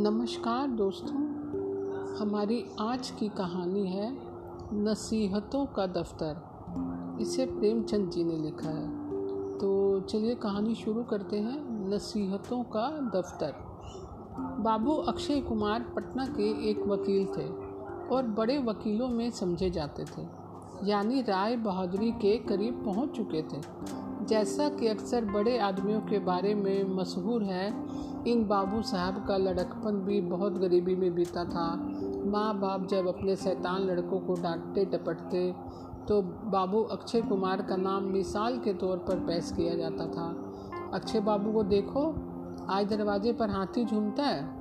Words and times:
नमस्कार 0.00 0.68
दोस्तों, 0.68 1.16
हमारी 2.20 2.64
आज 2.80 3.10
की 3.10 3.28
कहानी 3.28 3.86
है 3.86 4.06
नसीहतों 4.74 5.64
का 5.66 5.86
दफ्तर। 5.86 7.18
इसे 7.20 7.46
प्रेमचंद 7.46 8.10
जी 8.10 8.24
ने 8.24 8.36
लिखा 8.36 8.68
है। 8.68 8.88
तो 9.58 10.00
चलिए 10.00 10.34
कहानी 10.34 10.74
शुरू 10.74 11.02
करते 11.02 11.38
हैं, 11.38 11.88
नसीहतों 11.90 12.62
का 12.62 12.88
दफ्तर। 13.14 13.52
बाबू 14.60 14.94
अक्षय 15.08 15.40
कुमार 15.40 15.82
पटना 15.96 16.26
के 16.26 16.48
एक 16.70 16.78
वकील 16.86 17.26
थे 17.26 17.48
और 18.14 18.26
बड़े 18.38 18.58
वकीलों 18.58 19.08
में 19.08 19.30
समझे 19.30 19.70
जाते 19.70 20.04
थे, 20.04 20.26
यानी 20.88 21.22
राय 21.22 21.56
बहादुरी 21.56 22.10
के 22.12 22.36
करीब 22.38 22.82
पहुँच 22.84 23.10
चुके 23.10 23.42
थे। 23.42 23.62
जैसा 24.26 24.68
कि 24.68 24.86
अक्सर 24.86 25.24
बड़े 25.24 25.58
आदमियों 25.58 26.00
के 26.00 26.18
बारे 26.18 26.54
में 26.54 26.96
मशहूर 26.96 27.42
है 27.42 27.72
इन 28.26 28.48
बाबू 28.48 28.82
साहब 28.82 29.26
का 29.26 29.36
लड़कपन 29.36 29.92
भी 29.92 30.20
बहुत 30.20 30.52
गरीबी 30.52 30.96
में 30.96 31.14
बीता 31.14 31.44
था। 31.44 31.76
माँ 32.24 32.60
बाप 32.60 32.86
जब 32.86 33.08
अपने 33.08 33.36
शैतान 33.36 33.82
लड़कों 33.82 34.20
को 34.20 34.34
डांटते 34.34 34.84
टपटते 34.84 35.54
तो 36.08 36.22
बाबू 36.22 36.82
अक्षय 36.82 37.20
कुमार 37.20 37.62
का 37.62 37.76
नाम 37.76 38.04
मिसाल 38.04 38.58
के 38.58 38.74
तौर 38.74 38.98
पर 38.98 39.18
पेश 39.18 39.52
किया 39.56 39.74
जाता 39.74 40.06
था। 40.06 40.52
अक्षय 40.94 41.20
बाबू 41.20 41.52
को 41.52 41.62
देखो, 41.62 42.14
आज 42.68 42.86
दरवाजे 42.86 43.32
पर 43.32 43.50
हाथी 43.50 43.84
झूमता 43.84 44.22
है। 44.22 44.60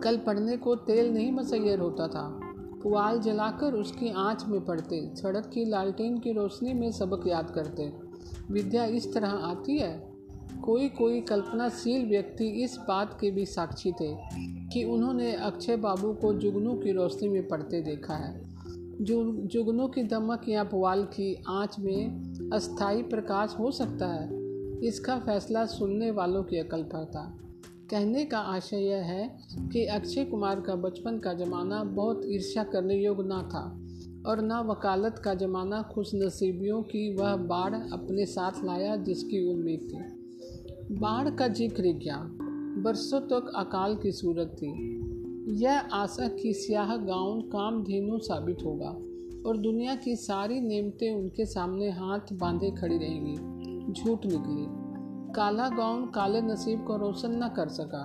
कल 0.00 0.16
पढ़ने 0.16 0.56
को 0.56 0.74
तेल 0.74 1.14
नहीं 1.14 1.32
मसैर 1.32 1.78
होता 1.78 2.08
था। 2.08 2.40
पुआल 2.82 3.20
जलाकर 3.20 3.72
उसकी 3.72 4.10
आँच 4.10 4.44
में 4.48 4.64
पढ़ते 4.64 5.16
सड़क 5.16 5.50
की 5.54 5.64
लालटेन 5.64 6.18
की 6.18 6.32
रोशनी 6.32 6.72
में 6.72 6.92
सबक 6.92 7.26
याद 7.26 7.50
करते। 7.50 7.92
विद्या 8.50 8.84
इस 8.84 9.14
तरह 9.14 9.28
आती 9.28 9.78
है। 9.78 10.13
कोई 10.64 10.88
कोई 10.88 11.20
कल्पनाशील 11.20 12.06
व्यक्ति 12.08 12.46
इस 12.64 12.76
बात 12.88 13.18
के 13.20 13.30
भी 13.30 13.46
साक्षी 13.46 13.92
थे 13.92 14.14
कि 14.72 14.84
उन्होंने 14.84 15.32
अक्षय 15.32 15.76
बाबू 15.76 16.12
को 16.12 16.32
जुगनू 16.34 16.74
की 16.74 16.92
रोशनी 16.92 17.28
में 17.28 17.48
पढ़ते 17.48 17.80
देखा 17.80 18.14
है। 18.14 18.40
जु, 19.00 19.32
जुगनू 19.32 19.88
की 19.88 20.02
दमक 20.02 20.48
या 20.48 20.64
पुआल 20.64 21.04
की 21.04 21.44
आँच 21.48 21.76
में 21.78 22.50
अस्थाई 22.52 23.02
प्रकाश 23.02 23.56
हो 23.58 23.70
सकता 23.70 24.06
है, 24.06 24.28
इसका 24.86 25.18
फैसला 25.18 25.66
सुनने 25.66 26.10
वालों 26.10 26.42
की 26.42 26.58
अकल 26.58 26.82
पर 26.82 27.04
था। 27.04 27.38
कहने 27.90 28.24
का 28.24 28.38
आशय 28.38 28.76
यह 28.76 29.02
है 29.02 29.38
कि 29.72 29.86
अक्षय 29.86 30.24
कुमार 30.24 30.60
का 30.60 30.74
बचपन 30.74 31.18
का 31.18 31.34
ज़माना 31.34 31.84
बहुत 31.84 32.22
ईर्ष्या 32.26 32.64
करने 32.64 32.94
योग्य 32.94 33.24
ना 33.26 33.42
था 33.42 33.64
और 34.30 34.42
ना 34.42 34.60
वकालत 34.60 35.22
का 35.24 35.34
ज़माना 35.34 35.82
खुश 35.82 36.10
नसीबियों 36.14 36.82
की 36.82 37.14
वह 37.14 37.36
बाढ़ 37.36 37.74
अपने 37.74 38.26
साथ 38.26 38.64
लाया 38.64 38.96
जिसकी 38.96 39.52
उम्मीद 39.52 39.88
थी। 39.92 40.13
बाढ़ 40.92 41.30
का 41.30 41.48
ज़िक्र 41.48 41.82
किया? 41.82 42.16
बरसों 42.82 43.20
तक 43.20 43.52
अकाल 43.56 43.96
की 43.96 44.12
सूरत 44.12 44.56
थी। 44.56 44.68
यह 45.62 45.78
आशा 45.78 46.28
की 46.28 46.52
स्याह 46.52 46.96
गाउन 46.96 47.40
काम 47.40 47.82
धेनु 47.84 48.18
साबित 48.18 48.58
होगा 48.64 48.88
और 49.48 49.56
दुनिया 49.56 49.94
की 49.94 50.16
सारी 50.16 50.60
नेमतें 50.60 51.14
उनके 51.14 51.46
सामने 51.46 51.90
हाथ 51.90 52.32
बांधे 52.32 52.70
खड़ी 52.70 52.98
रहेंगी। 52.98 53.92
झूठ 53.92 54.26
निकली। 54.26 54.66
काला 55.32 55.68
गाउन 55.68 56.06
काले 56.06 56.40
नसीब 56.40 56.84
को 56.84 56.96
रोशन 56.96 57.42
न 57.44 57.48
कर 57.48 57.68
सका। 57.68 58.04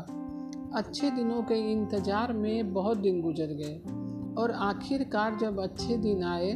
अच्छे 0.75 1.11
दिनों 1.11 1.41
के 1.41 1.71
इंतज़ार 1.71 2.33
में 2.33 2.73
बहुत 2.73 2.97
दिन 2.97 3.21
गुजर 3.21 3.53
गए 3.53 3.77
और 4.41 4.51
आखिरकार 4.51 5.37
जब 5.37 5.59
अच्छे 5.59 5.97
दिन 5.97 6.23
आए, 6.23 6.53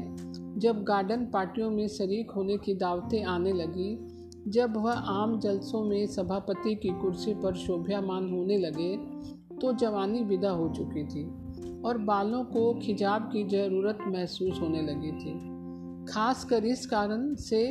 जब 0.58 0.84
गार्डन 0.84 1.26
पार्टियों 1.26 1.72
में 1.72 1.88
शरीक 1.88 2.32
होने 2.32 2.58
की 2.58 2.74
दावतें 2.74 3.24
आने 3.24 3.54
लगी 3.54 4.13
जब 4.48 4.78
वह 4.78 4.92
आम 4.92 5.40
जलसों 5.40 5.84
में 5.84 6.06
सभापति 6.08 6.76
की 6.76 6.90
कुर्सी 6.90 7.34
पर 7.34 7.56
शोभ्यमान 7.56 8.30
होने 8.32 8.58
लगे 8.58 8.96
तो 9.62 9.74
जवानी 9.74 10.24
विदा 10.24 10.50
हो 10.50 10.68
चुकी 10.70 11.04
थी 11.04 11.24
और 11.82 11.98
बालों 11.98 12.44
को 12.44 12.74
खिजाब 12.80 13.30
की 13.34 13.44
ज़रूरत 13.44 13.98
महसूस 14.08 14.60
होने 14.62 14.82
लगी 14.82 15.12
थी। 15.12 15.34
खासकर 16.06 16.66
इस 16.66 16.86
कारण 16.86 17.34
से 17.36 17.64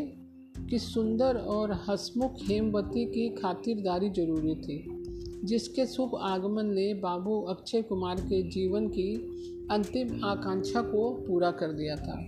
कि 0.71 0.79
सुंदर 0.79 1.37
और 1.37 1.73
हसमुख 1.89 2.37
हेमवती 2.43 3.05
की 3.05 3.29
खातिरदारी 3.29 4.11
ज़रूरी 4.11 4.55
थी, 4.55 4.85
जिसके 5.45 5.87
शुभ 5.87 6.17
आगमन 6.23 6.67
ने 6.67 6.95
बाबू 6.95 7.41
अक्षय 7.41 7.83
कुमार 7.83 8.21
के 8.21 8.43
जीवन 8.51 8.89
की 8.89 9.15
अंतिम 9.71 10.25
आकांक्षा 10.25 10.83
को 10.83 11.11
पूरा 11.29 11.51
कर 11.51 11.73
दिया 11.73 11.97
था। 11.97 12.21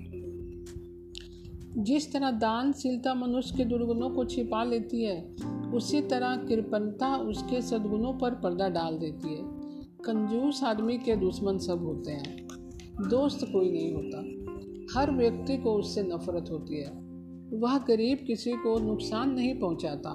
जिस 1.78 2.12
तरह 2.12 2.30
दानशीलता 2.30 3.14
मनुष्य 3.14 3.54
के 3.56 3.64
दुर्गुणों 3.64 4.10
को 4.10 4.24
छिपा 4.24 4.64
लेती 4.64 5.04
है, 5.04 5.36
उसी 5.74 6.00
तरह 6.00 6.36
कृपणता 6.36 7.16
उसके 7.16 7.62
सद्गुणों 7.62 8.14
पर 8.14 8.30
पर्दा 8.30 8.68
डाल 8.68 8.98
देती 8.98 9.28
है। 9.28 9.42
कंजूस 10.04 10.62
आदमी 10.62 10.98
के 10.98 11.16
दुश्मन 11.16 11.58
सब 11.58 11.78
होते 11.82 12.12
हैं। 12.12 12.48
दोस्त 13.10 13.46
कोई 13.52 13.70
नहीं 13.70 13.92
होता। 13.92 14.44
हर 14.98 15.10
व्यक्ति 15.10 15.56
को 15.56 15.72
उससे 15.72 16.02
नफरत 16.02 16.50
होती 16.50 16.80
है। 16.80 16.90
वह 17.58 17.78
गरीब 17.78 18.18
किसी 18.26 18.52
को 18.52 18.78
नुकसान 18.78 19.30
नहीं 19.30 19.60
पहुंचाता। 19.60 20.10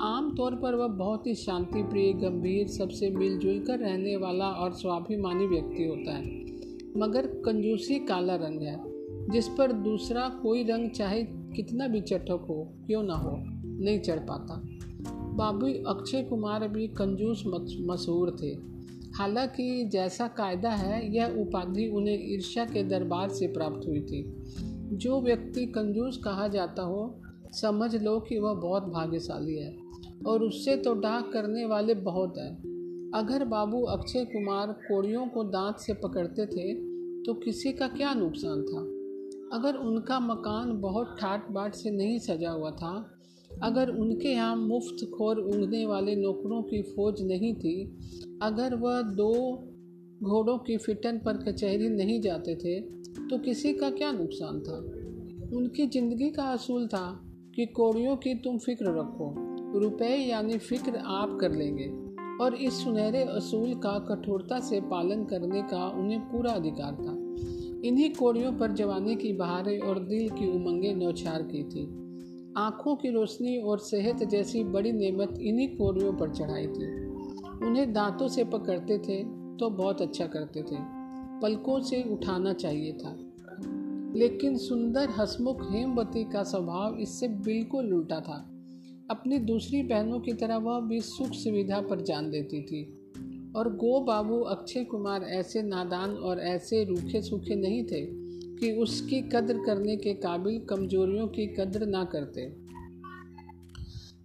आम 0.00 0.34
तौर 0.36 0.54
पर 0.54 0.74
वह 0.74 0.86
बहुत 0.86 1.26
ही 1.26 1.34
शांति 1.34 1.82
प्रिय 1.82 2.12
गंभीर, 2.12 2.68
सबसे 2.68 3.10
मिलजुल 3.10 3.60
कर 3.60 3.78
रहने 3.78 4.16
वाला 4.16 4.48
और 4.48 4.72
स्वाभिमानी 4.72 5.46
व्यक्ति 5.46 5.84
होता 5.84 6.12
है। 6.12 6.24
मगर 6.96 7.26
कंजूसी 7.26 7.98
काला 7.98 8.34
रंग 8.34 8.62
है। 8.62 8.89
जिस 9.32 9.48
पर 9.48 9.72
दूसरा 9.72 10.28
कोई 10.28 10.62
रंग 10.62 10.90
चाहे 10.90 11.22
कितना 11.24 11.88
भी 11.88 12.00
चटक 12.00 12.46
हो, 12.48 12.72
क्यों 12.86 13.02
ना 13.02 13.14
हो, 13.14 13.36
नहीं 13.84 14.00
चढ़ 14.00 14.18
पाता। 14.18 14.62
बाबू 15.36 15.66
अक्षय 15.66 16.22
कुमार 16.22 16.68
भी 16.68 16.86
कंजूस 16.88 17.42
मशहूर 17.80 18.36
थे। 18.42 18.70
हालाँकि 19.14 19.84
जैसा 19.84 20.28
कायदा 20.28 20.70
है, 20.70 21.14
यह 21.14 21.26
उपाधि 21.26 21.88
उन्हें 21.88 22.32
ईर्ष्या 22.34 22.64
के 22.64 22.82
दरबार 22.82 23.28
से 23.28 23.46
प्राप्त 23.46 23.88
हुई 23.88 24.00
थी। 24.00 24.36
जो 24.92 25.20
व्यक्ति 25.20 25.66
कंजूस 25.66 26.16
कहा 26.16 26.48
जाता 26.48 26.82
हो, 26.82 27.20
समझ 27.52 27.96
लो 27.96 28.20
कि 28.20 28.38
वह 28.38 28.54
बहुत 28.54 28.82
भाग्यशाली 28.82 29.56
है, 29.56 29.76
और 30.26 30.42
उससे 30.42 30.76
तो 30.76 30.94
डाक 30.94 31.30
करने 31.32 31.64
वाले 31.64 31.94
बहुत 31.94 32.38
हैं। 32.38 33.10
अगर 33.14 33.44
बाबू 33.44 33.82
अक्षय 33.82 34.24
कुमार 34.24 34.66
कोड़ियों 34.66 35.26
को 35.26 35.44
दांत 35.44 35.76
से 35.76 35.94
पकड़ते 35.94 36.46
थे 36.46 36.74
तो 37.22 37.34
किसी 37.34 37.72
का 37.72 37.88
क्या 37.88 38.14
नुकसान 38.14 38.62
था? 38.62 38.99
अगर 39.50 39.76
उनका 39.76 40.18
मकान 40.20 40.72
बहुत 40.80 41.16
ठाट 41.20 41.48
बाट 41.50 41.74
से 41.74 41.90
नहीं 41.90 42.18
सजा 42.18 42.50
हुआ 42.50 42.70
था, 42.70 42.92
अगर 43.50 43.88
उनके 43.90 44.28
यहाँ 44.28 44.56
मुफ़्त 44.56 45.04
खोर 45.10 45.38
उड़ने 45.38 45.84
वाले 45.86 46.14
नौकरों 46.16 46.62
की 46.62 46.82
फौज 46.82 47.22
नहीं 47.22 47.54
थी, 47.54 47.74
अगर 48.42 48.74
वह 48.74 49.00
दो 49.02 49.32
घोड़ों 50.22 50.56
की 50.58 50.76
फिटन 50.76 51.18
पर 51.18 51.36
कचहरी 51.36 51.88
नहीं 51.88 52.20
जाते 52.20 52.54
थे 52.54 52.80
तो 53.28 53.38
किसी 53.38 53.72
का 53.72 53.90
क्या 53.90 54.10
नुकसान 54.12 54.60
था? 54.60 54.76
उनकी 55.56 55.86
ज़िंदगी 55.86 56.30
का 56.30 56.42
असूल 56.42 56.86
था 56.86 57.06
कि 57.54 57.66
कौड़ियों 57.66 58.16
की 58.16 58.34
तुम 58.34 58.58
फ़िक्र 58.58 58.98
रखो, 58.98 59.34
रुपए 59.80 60.14
यानी 60.16 60.58
फ़िक्र 60.58 60.96
आप 60.96 61.36
कर 61.40 61.52
लेंगे, 61.52 61.88
और 62.44 62.54
इस 62.56 62.82
सुनहरे 62.84 63.22
असूल 63.24 63.74
का 63.74 63.98
कठोरता 64.08 64.60
से 64.60 64.80
पालन 64.80 65.24
करने 65.24 65.62
का 65.62 65.88
उन्हें 65.90 66.20
पूरा 66.22 66.52
अधिकार 66.52 66.94
था। 66.94 67.16
इन्हीं 67.84 68.14
कोड़ियों 68.14 68.52
पर 68.52 68.72
जवानी 68.72 69.16
की 69.16 69.32
बहारें 69.32 69.78
और 69.78 69.98
दिल 69.98 70.28
की 70.28 70.50
उमंगें 70.50 70.94
नौछार 70.94 71.42
की 71.42 71.62
थी। 71.62 72.00
आँखों 72.56 72.96
की 72.96 73.10
रोशनी 73.10 73.58
और 73.58 73.78
सेहत 73.78 74.24
जैसी 74.24 74.64
बड़ी 74.64 74.92
नेमत 74.92 75.38
इन्हीं 75.40 75.68
कोड़ियों 75.68 76.12
पर 76.12 76.30
चढ़ाई 76.30 76.66
थी। 76.66 77.06
उन्हें 77.66 77.92
दांतों 77.92 78.28
से 78.28 78.44
पकड़ते 78.44 78.98
थे 78.98 79.24
तो 79.56 79.70
बहुत 79.70 80.02
अच्छा 80.02 80.26
करते 80.26 80.62
थे। 80.62 80.76
पलकों 81.42 81.80
से 81.80 82.02
उठाना 82.02 82.52
चाहिए 82.52 82.92
था। 82.92 83.16
लेकिन 84.16 84.56
सुंदर 84.56 85.08
हसमुख 85.10 85.72
हेमवती 85.72 86.24
का 86.24 86.42
स्वभाव 86.42 86.96
इससे 86.96 87.28
बिल्कुल 87.28 87.94
उल्टा 87.94 88.20
था। 88.20 88.46
अपनी 89.10 89.38
दूसरी 89.38 89.82
बहनों 89.82 90.20
की 90.20 90.32
तरह 90.32 90.56
वह 90.56 90.80
भी 90.80 91.00
सुख 91.00 91.30
सुविधा 91.30 91.80
पर 91.80 92.00
जान 92.00 92.30
देती 92.30 92.62
थी। 92.62 93.09
और 93.56 93.68
गो 93.76 94.00
बाबू 94.00 94.38
अक्षय 94.46 94.84
कुमार 94.84 95.22
ऐसे 95.22 95.62
नादान 95.62 96.10
और 96.10 96.40
ऐसे 96.40 96.84
रूखे 96.84 97.22
सूखे 97.22 97.54
नहीं 97.54 97.82
थे 97.84 98.00
कि 98.56 98.70
उसकी 98.72 99.20
कद्र 99.32 99.62
करने 99.66 99.96
के 99.96 100.14
काबिल 100.14 100.58
कमजोरियों 100.60 101.26
की 101.28 101.46
कद्र 101.56 101.86
ना 101.86 102.04
करते। 102.04 102.46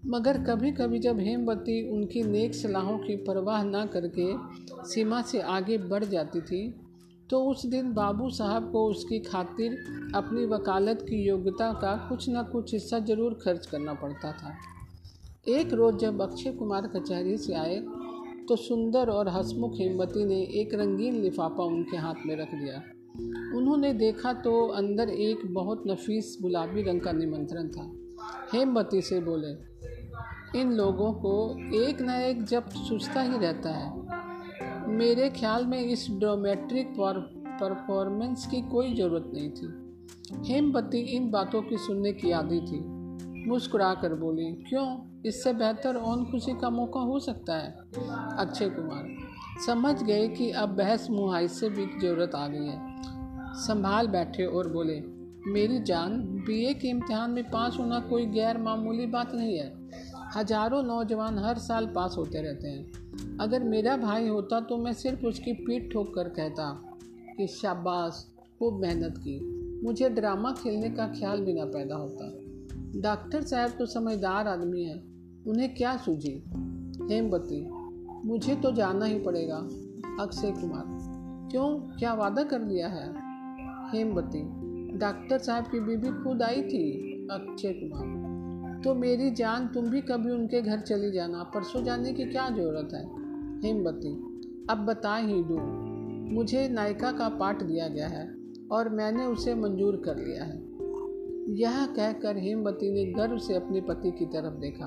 मगर 0.09 0.37
कभी 0.43 0.71
कभी 0.71 0.99
जब 0.99 1.19
हेमवती 1.19 1.81
उनकी 1.89 2.23
नेक 2.23 2.55
सलाहों 2.55 2.97
की 2.97 3.15
परवाह 3.17 3.63
ना 3.63 3.85
करके 3.85 4.27
सीमा 4.87 5.21
से 5.21 5.39
आगे 5.51 5.77
बढ़ 5.77 6.03
जाती 6.03 6.41
थी 6.41 6.61
तो 7.29 7.39
उस 7.45 7.65
दिन 7.65 7.93
बाबू 7.93 8.29
साहब 8.29 8.71
को 8.71 8.85
उसकी 8.87 9.19
खातिर 9.19 9.71
अपनी 10.15 10.45
वकालत 10.45 11.05
की 11.09 11.23
योग्यता 11.23 11.71
का 11.73 11.95
कुछ 12.09 12.27
ना 12.29 12.43
कुछ 12.43 12.73
हिस्सा 12.73 12.99
ज़रूर 12.99 13.33
खर्च 13.43 13.65
करना 13.65 13.93
पड़ता 13.93 14.31
था। 14.31 14.53
एक 15.47 15.73
रोज़ 15.73 15.95
जब 15.95 16.21
अक्षय 16.21 16.51
कुमार 16.51 16.87
कचहरी 16.87 17.37
से 17.37 17.53
आए 17.53 17.79
तो 18.49 18.55
सुंदर 18.55 19.09
और 19.09 19.29
हसमुख 19.29 19.73
हेमवती 19.75 20.25
ने 20.25 20.41
एक 20.61 20.73
रंगीन 20.73 21.21
लिफाफा 21.21 21.63
उनके 21.63 21.97
हाथ 21.97 22.25
में 22.25 22.35
रख 22.35 22.53
दिया। 22.53 22.81
उन्होंने 23.57 23.93
देखा 23.93 24.33
तो 24.33 24.67
अंदर 24.67 25.09
एक 25.09 25.45
बहुत 25.53 25.83
नफीस 25.87 26.37
गुलाबी 26.41 26.81
रंग 26.81 27.01
का 27.01 27.11
निमंत्रण 27.11 27.67
था। 27.67 27.91
हेमवती 28.53 29.01
से 29.01 29.19
बोले, 29.19 29.51
इन 30.59 30.71
लोगों 30.71 31.11
को 31.13 31.33
एक 31.75 32.01
न 32.01 32.09
एक 32.09 32.43
जब 32.43 32.69
सोचता 32.69 33.21
ही 33.21 33.37
रहता 33.37 33.69
है। 33.69 34.87
मेरे 34.87 35.29
ख्याल 35.29 35.65
में 35.65 35.79
इस 35.79 36.07
ड्रामेट्रिक 36.11 36.93
परफॉर्मेंस 36.99 38.47
की 38.47 38.61
कोई 38.61 38.93
ज़रूरत 38.93 39.31
नहीं 39.33 39.49
थी 39.49 40.53
हेमपति 40.53 40.99
इन 41.15 41.29
बातों 41.31 41.61
की 41.61 41.77
सुनने 41.77 42.11
की 42.13 42.31
आदि 42.31 42.59
थी। 42.61 42.79
मुस्कुरा 43.47 43.93
कर 43.93 44.13
बोली, 44.13 44.51
क्यों? 44.69 45.21
इससे 45.25 45.53
बेहतर 45.53 45.95
और 45.95 46.23
खुशी 46.25 46.53
का 46.53 46.69
मौका 46.69 46.99
हो 46.99 47.19
सकता 47.19 47.55
है। 47.55 47.71
अक्षय 48.37 48.69
कुमार, 48.69 49.07
समझ 49.65 50.03
गए 50.03 50.27
कि 50.27 50.51
अब 50.51 50.69
बहस 50.69 51.07
मुहाइसे 51.09 51.69
भी 51.69 51.85
ज़रूरत 52.01 52.35
आ 52.35 52.47
गई 52.47 52.65
है। 52.65 53.53
संभाल 53.55 54.07
बैठे 54.07 54.45
और 54.45 54.67
बोले, 54.67 55.01
मेरी 55.47 55.79
जान, 55.79 56.19
बीए 56.47 56.73
के 56.73 56.87
इम्तिहान 56.87 57.31
में 57.31 57.43
पास 57.43 57.77
होना 57.79 57.99
कोई 57.99 58.25
गैर 58.25 58.57
मामूली 58.57 59.05
बात 59.05 59.33
नहीं 59.35 59.57
है। 59.57 59.73
हज़ारों 60.35 60.83
नौजवान 60.83 61.37
हर 61.39 61.57
साल 61.57 61.87
पास 61.87 62.15
होते 62.17 62.41
रहते 62.41 62.67
हैं। 62.67 63.37
अगर 63.37 63.63
मेरा 63.63 63.97
भाई 63.97 64.27
होता 64.27 64.59
तो 64.59 64.77
मैं 64.77 64.93
सिर्फ़ 64.93 65.25
उसकी 65.25 65.53
पीठ 65.53 65.91
ठोक 65.93 66.13
कर 66.15 66.29
कहता 66.29 66.71
कि 67.37 67.47
शाबाश, 67.47 68.25
खूब 68.59 68.81
मेहनत 68.81 69.17
की। 69.17 69.39
मुझे 69.85 70.09
ड्रामा 70.09 70.51
खेलने 70.51 70.89
का 70.89 71.07
ख्याल 71.07 71.41
भी 71.41 71.53
ना 71.53 71.65
पैदा 71.65 71.95
होता। 71.95 72.44
डॉक्टर 72.95 73.41
साहब 73.41 73.71
तो 73.71 73.85
समझदार 73.85 74.47
आदमी 74.47 74.83
है। 74.83 74.95
उन्हें 75.47 75.73
क्या 75.75 75.95
सूझी? 75.97 76.43
हेमवती, 77.11 77.67
मुझे 78.25 78.55
तो 78.55 78.71
जाना 78.71 79.05
ही 79.05 79.19
पड़ेगा। 79.19 79.57
अक्षय 80.19 80.51
कुमार, 80.51 80.83
क्यों? 81.51 81.67
क्या 81.97 82.13
वादा 82.13 82.43
कर 82.43 82.61
लिया 82.61 82.87
है? 82.87 83.07
हेमवती, 83.91 84.41
डॉक्टर 84.97 85.37
साहब 85.37 85.63
की 85.63 85.79
बीबी 85.79 86.11
खुद 86.23 86.41
आई 86.41 86.61
थी, 86.61 86.91
अक्षय 87.31 87.73
कुमार। 87.73 88.81
तो 88.83 88.93
मेरी 88.95 89.31
जान 89.31 89.67
तुम 89.67 89.85
भी 89.85 90.01
कभी 90.01 90.31
उनके 90.31 90.61
घर 90.61 90.79
चली 90.79 91.11
जाना। 91.11 91.43
परसों 91.43 91.83
जाने 91.83 92.13
की 92.13 92.25
क्या 92.25 92.49
ज़रूरत 92.49 92.93
है? 92.93 93.05
हेमवती, 93.61 94.13
अब 94.69 94.85
बता 94.85 95.15
ही 95.15 95.43
दूँ, 95.43 95.59
मुझे 96.33 96.67
नायिका 96.69 97.11
का 97.11 97.29
पाठ 97.29 97.63
दिया 97.63 97.87
गया 97.87 98.07
है 98.07 98.29
और 98.71 98.89
मैंने 98.89 99.25
उसे 99.25 99.55
मंजूर 99.55 100.01
कर 100.05 100.17
लिया 100.17 100.43
है। 100.43 100.64
यह 101.49 101.85
कहकर 101.85 102.37
हेमवती 102.37 102.91
ने 102.91 103.05
गर्व 103.05 103.37
से 103.37 103.53
अपने 103.53 103.81
पति 103.81 104.11
की 104.11 104.25
तरफ़ 104.25 104.53
देखा। 104.53 104.85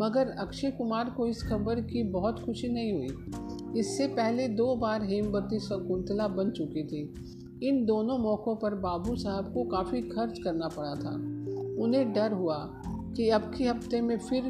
मगर 0.00 0.28
अक्षय 0.28 0.70
कुमार 0.70 1.10
को 1.10 1.26
इस 1.26 1.42
खबर 1.42 1.80
की 1.80 2.02
बहुत 2.02 2.40
खुशी 2.40 2.68
नहीं 2.68 2.92
हुई। 2.92 3.80
इससे 3.80 4.06
पहले 4.06 4.48
दो 4.48 4.76
बार 4.76 5.04
हेमवती 5.04 5.58
शकुंतला 5.58 6.28
बन 6.28 6.50
चुकी 6.50 6.84
थी। 6.84 7.14
इन 7.68 7.84
दोनों 7.86 8.18
मौक़ों 8.18 8.56
पर 8.56 8.74
बाबू 8.74 9.16
साहब 9.16 9.54
को 9.54 9.64
काफ़ी 9.64 10.02
खर्च 10.02 10.38
करना 10.38 10.68
पड़ा 10.68 10.94
था। 10.94 11.14
उन्हें 11.82 12.12
डर 12.12 12.32
हुआ 12.32 12.70
कि 13.16 13.28
अब 13.28 13.54
के 13.58 13.64
हफ़्ते 13.64 14.00
में 14.00 14.18
फिर 14.18 14.42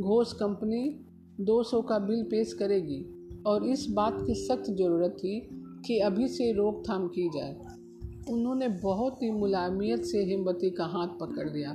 घोष 0.00 0.32
कंपनी 0.32 1.00
200 1.40 1.82
का 1.82 1.98
बिल 1.98 2.22
पेश 2.22 2.52
करेगी 2.52 3.06
और 3.46 3.64
इस 3.64 3.86
बात 3.90 4.18
की 4.26 4.34
सख्त 4.34 4.70
ज़रूरत 4.70 5.10
थी 5.10 5.48
कि 5.86 5.98
अभी 5.98 6.28
से 6.28 6.52
रोकथाम 6.52 7.08
की 7.08 7.28
जाए। 7.28 7.65
उन्होंने 8.30 8.68
बहुत 8.68 9.22
ही 9.22 9.30
मुलायमियत 9.30 10.02
से 10.02 10.24
हिम्मती 10.24 10.70
का 10.70 10.84
हाथ 10.84 11.08
पकड़ 11.08 11.50
लिया 11.50 11.70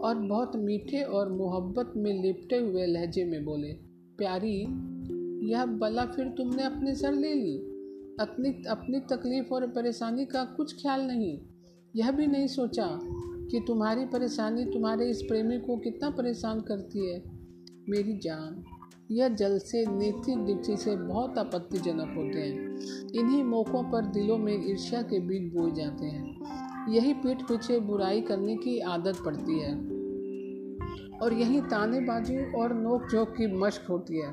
और 0.00 0.14
बहुत 0.14 0.56
मीठे 0.56 1.02
और 1.02 1.32
मोहब्बत 1.32 1.92
में 1.96 2.22
लिपटे 2.22 2.56
हुए 2.56 2.86
लहजे 2.86 3.24
में 3.24 3.44
बोले, 3.44 3.72
प्यारी, 4.18 4.60
यह 5.50 5.66
बला 5.66 6.06
फिर 6.06 6.26
तुमने 6.26 6.62
अपने 6.62 6.94
सर 6.94 7.12
ले 7.12 7.34
ली? 7.34 7.56
अपनी 8.20 8.62
अपनी 8.68 9.00
तकलीफ़ 9.00 9.54
और 9.54 9.66
परेशानी 9.66 10.24
का 10.24 10.44
कुछ 10.44 10.82
ख्याल 10.82 11.00
नहीं? 11.00 11.38
यह 11.96 12.10
भी 12.10 12.26
नहीं 12.26 12.46
सोचा 12.46 13.00
कि 13.50 13.64
तुम्हारी 13.66 14.04
परेशानी 14.04 14.64
तुम्हारे 14.64 15.10
इस 15.10 15.22
प्रेमी 15.22 15.58
को 15.58 15.76
कितना 15.76 16.10
परेशान 16.10 16.60
करती 16.60 17.06
है? 17.06 17.24
मेरी 17.88 18.18
जान 18.18 18.64
यह 19.12 19.28
जल 19.28 19.58
से 19.58 19.86
नैतिक 19.86 20.46
दृष्टि 20.46 20.76
से 20.76 20.96
बहुत 20.96 21.38
आपत्तिजनक 21.38 22.14
होते 22.16 22.38
हैं। 22.38 22.78
इन्हीं 23.14 23.44
मौक़ों 23.44 23.90
पर 23.90 24.04
दिलों 24.04 24.38
में 24.38 24.70
ईर्ष्या 24.70 25.02
के 25.02 25.20
बीज 25.20 25.54
बोए 25.54 25.70
जाते 25.70 26.06
हैं। 26.06 26.36
यही 26.88 27.14
पीठ 27.14 27.42
पीछे 27.42 27.80
बुराई 27.80 28.20
करने 28.20 28.56
की 28.56 28.80
आदत 28.80 29.16
पड़ती 29.24 29.58
है। 29.58 29.74
और 31.18 31.32
यही 31.32 31.60
तानेबाजी 31.60 32.52
और 32.52 32.74
नोक 32.74 33.08
झोंक 33.12 33.28
की 33.28 33.56
मश्क 33.56 33.86
होती 33.90 34.20
है। 34.20 34.32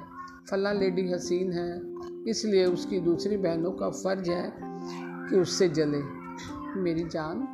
फला 0.52 0.72
लेडी 0.72 1.12
हसीन 1.12 1.52
है, 1.52 1.82
इसलिए 2.30 2.66
उसकी 2.66 3.00
दूसरी 3.00 3.38
बहनों 3.38 3.72
का 3.72 3.90
फ़र्ज़ 3.90 4.32
है 4.32 4.54
कि 5.30 5.40
उससे 5.40 5.70
जले। 5.70 6.28
मेरी 6.80 7.04
जान, 7.04 7.48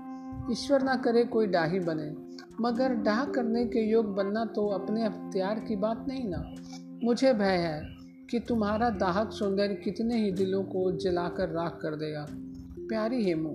ईश्वर 0.52 0.82
ना 0.82 0.96
करे 0.96 1.24
कोई 1.24 1.48
डाही 1.48 1.80
बने। 1.80 2.34
मगर 2.62 2.94
डाह 2.94 3.26
करने 3.26 3.66
के 3.66 3.92
योग 3.92 4.16
बनना 4.16 4.46
तो 4.46 4.68
अपने 4.68 5.06
अख्तियार 5.06 5.60
की 5.60 5.76
बात 5.76 6.06
नहीं 6.08 6.30
ना। 6.30 6.56
मुझे 7.04 7.34
भय 7.34 7.58
है 7.58 7.82
कि 8.30 8.40
तुम्हारा 8.40 8.90
दाहक 8.90 9.32
सौंदर्य 9.32 9.76
कितने 9.76 10.24
ही 10.24 10.32
दिलों 10.32 10.64
को 10.64 10.92
जलाकर 10.98 11.50
राख 11.50 11.80
कर 11.82 11.96
देगा। 11.96 12.26
प्यारी 12.90 13.24
हेमू, 13.24 13.50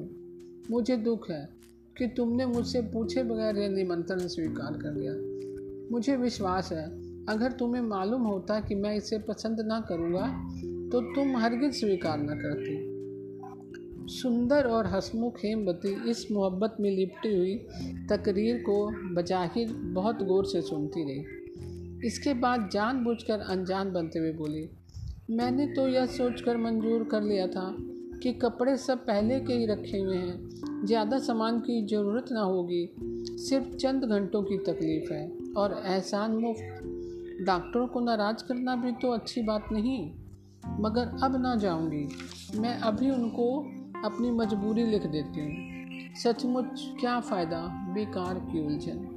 मुझे 0.71 0.97
दुख 0.97 1.31
है 1.31 1.49
कि 1.97 2.07
तुमने 2.07 2.47
मुझसे 2.47 2.81
पूछे 2.83 3.23
बगैर 3.23 3.57
यह 3.57 3.69
निमंत्रण 3.69 4.19
स्वीकार 4.19 4.79
कर 4.79 4.95
लिया। 4.95 5.13
मुझे 5.93 6.17
विश्वास 6.17 6.73
है, 6.73 6.85
अगर 7.27 7.53
तुम्हें 7.53 7.83
मालूम 7.83 8.23
होता 8.23 8.61
कि 8.61 8.75
मैं 8.75 8.95
इसे 8.97 9.19
पसंद 9.19 9.61
ना 9.61 9.81
करूँगा 9.81 10.27
तो 10.93 11.01
तुम 11.15 11.37
हरगिज 11.37 11.81
स्वीकार 11.81 12.19
न 12.19 12.39
करती। 12.39 12.77
सुंदर 14.13 14.67
और 14.67 14.87
हसमुख 14.87 15.39
हेमवती 15.45 15.97
इस 16.11 16.27
मोहब्बत 16.33 16.77
में 16.81 16.91
लिपटी 16.91 17.37
हुई 17.37 17.57
तकरीर 18.11 18.63
को 18.69 18.79
बजाहिर 19.15 19.73
बहुत 19.95 20.23
गौर 20.23 20.47
से 20.47 20.63
सुनती 20.63 21.05
रही। 21.05 21.38
इसके 22.05 22.35
बाद 22.35 22.71
जानबूझकर 22.73 23.41
अनजान 23.41 23.93
बनते 23.93 24.19
हुए 24.19 24.33
बोली, 24.33 24.69
मैंने 25.31 25.67
तो 25.67 25.89
यह 25.89 26.07
सोचकर 26.07 26.57
मंजूर 26.57 27.05
कर 27.05 27.23
लिया 27.23 27.47
था 27.47 27.77
कि 28.23 28.33
कपड़े 28.33 28.77
सब 28.77 28.99
पहले 28.99 29.41
के 29.41 29.53
ही 29.53 29.67
रखे 29.67 29.99
हुए 29.99 30.17
हैं। 30.17 30.87
ज़्यादा 30.87 31.19
सामान 31.19 31.59
की 31.61 31.87
ज़रूरत 31.87 32.25
ना 32.33 32.41
होगी। 32.41 32.95
सिर्फ़ 33.39 33.77
चंद 33.77 34.05
घंटों 34.05 34.43
की 34.43 34.59
तकलीफ़ 34.59 35.13
है 35.13 35.33
और 35.57 35.83
एहसान 35.87 36.31
मुफ़्त। 36.31 37.45
डॉक्टरों 37.47 37.87
को 37.87 38.01
नाराज़ 38.01 38.45
करना 38.45 38.77
भी 38.77 38.93
तो 38.93 39.11
अच्छी 39.11 39.43
बात 39.43 39.69
नहीं। 39.73 40.13
मगर 40.81 41.21
अब 41.23 41.43
ना 41.43 41.55
जाऊँगी। 41.57 42.09
मैं 42.59 42.75
अभी 42.81 43.11
उनको 43.11 43.59
अपनी 44.05 44.31
मजबूरी 44.31 44.85
लिख 44.87 45.07
देती 45.07 45.41
हूँ। 45.41 46.15
सचमुच 46.15 46.95
क्या 47.01 47.21
फ़ायदा? 47.21 47.61
बेकार 47.95 48.35
की 48.35 48.67
उलझन। 48.67 49.15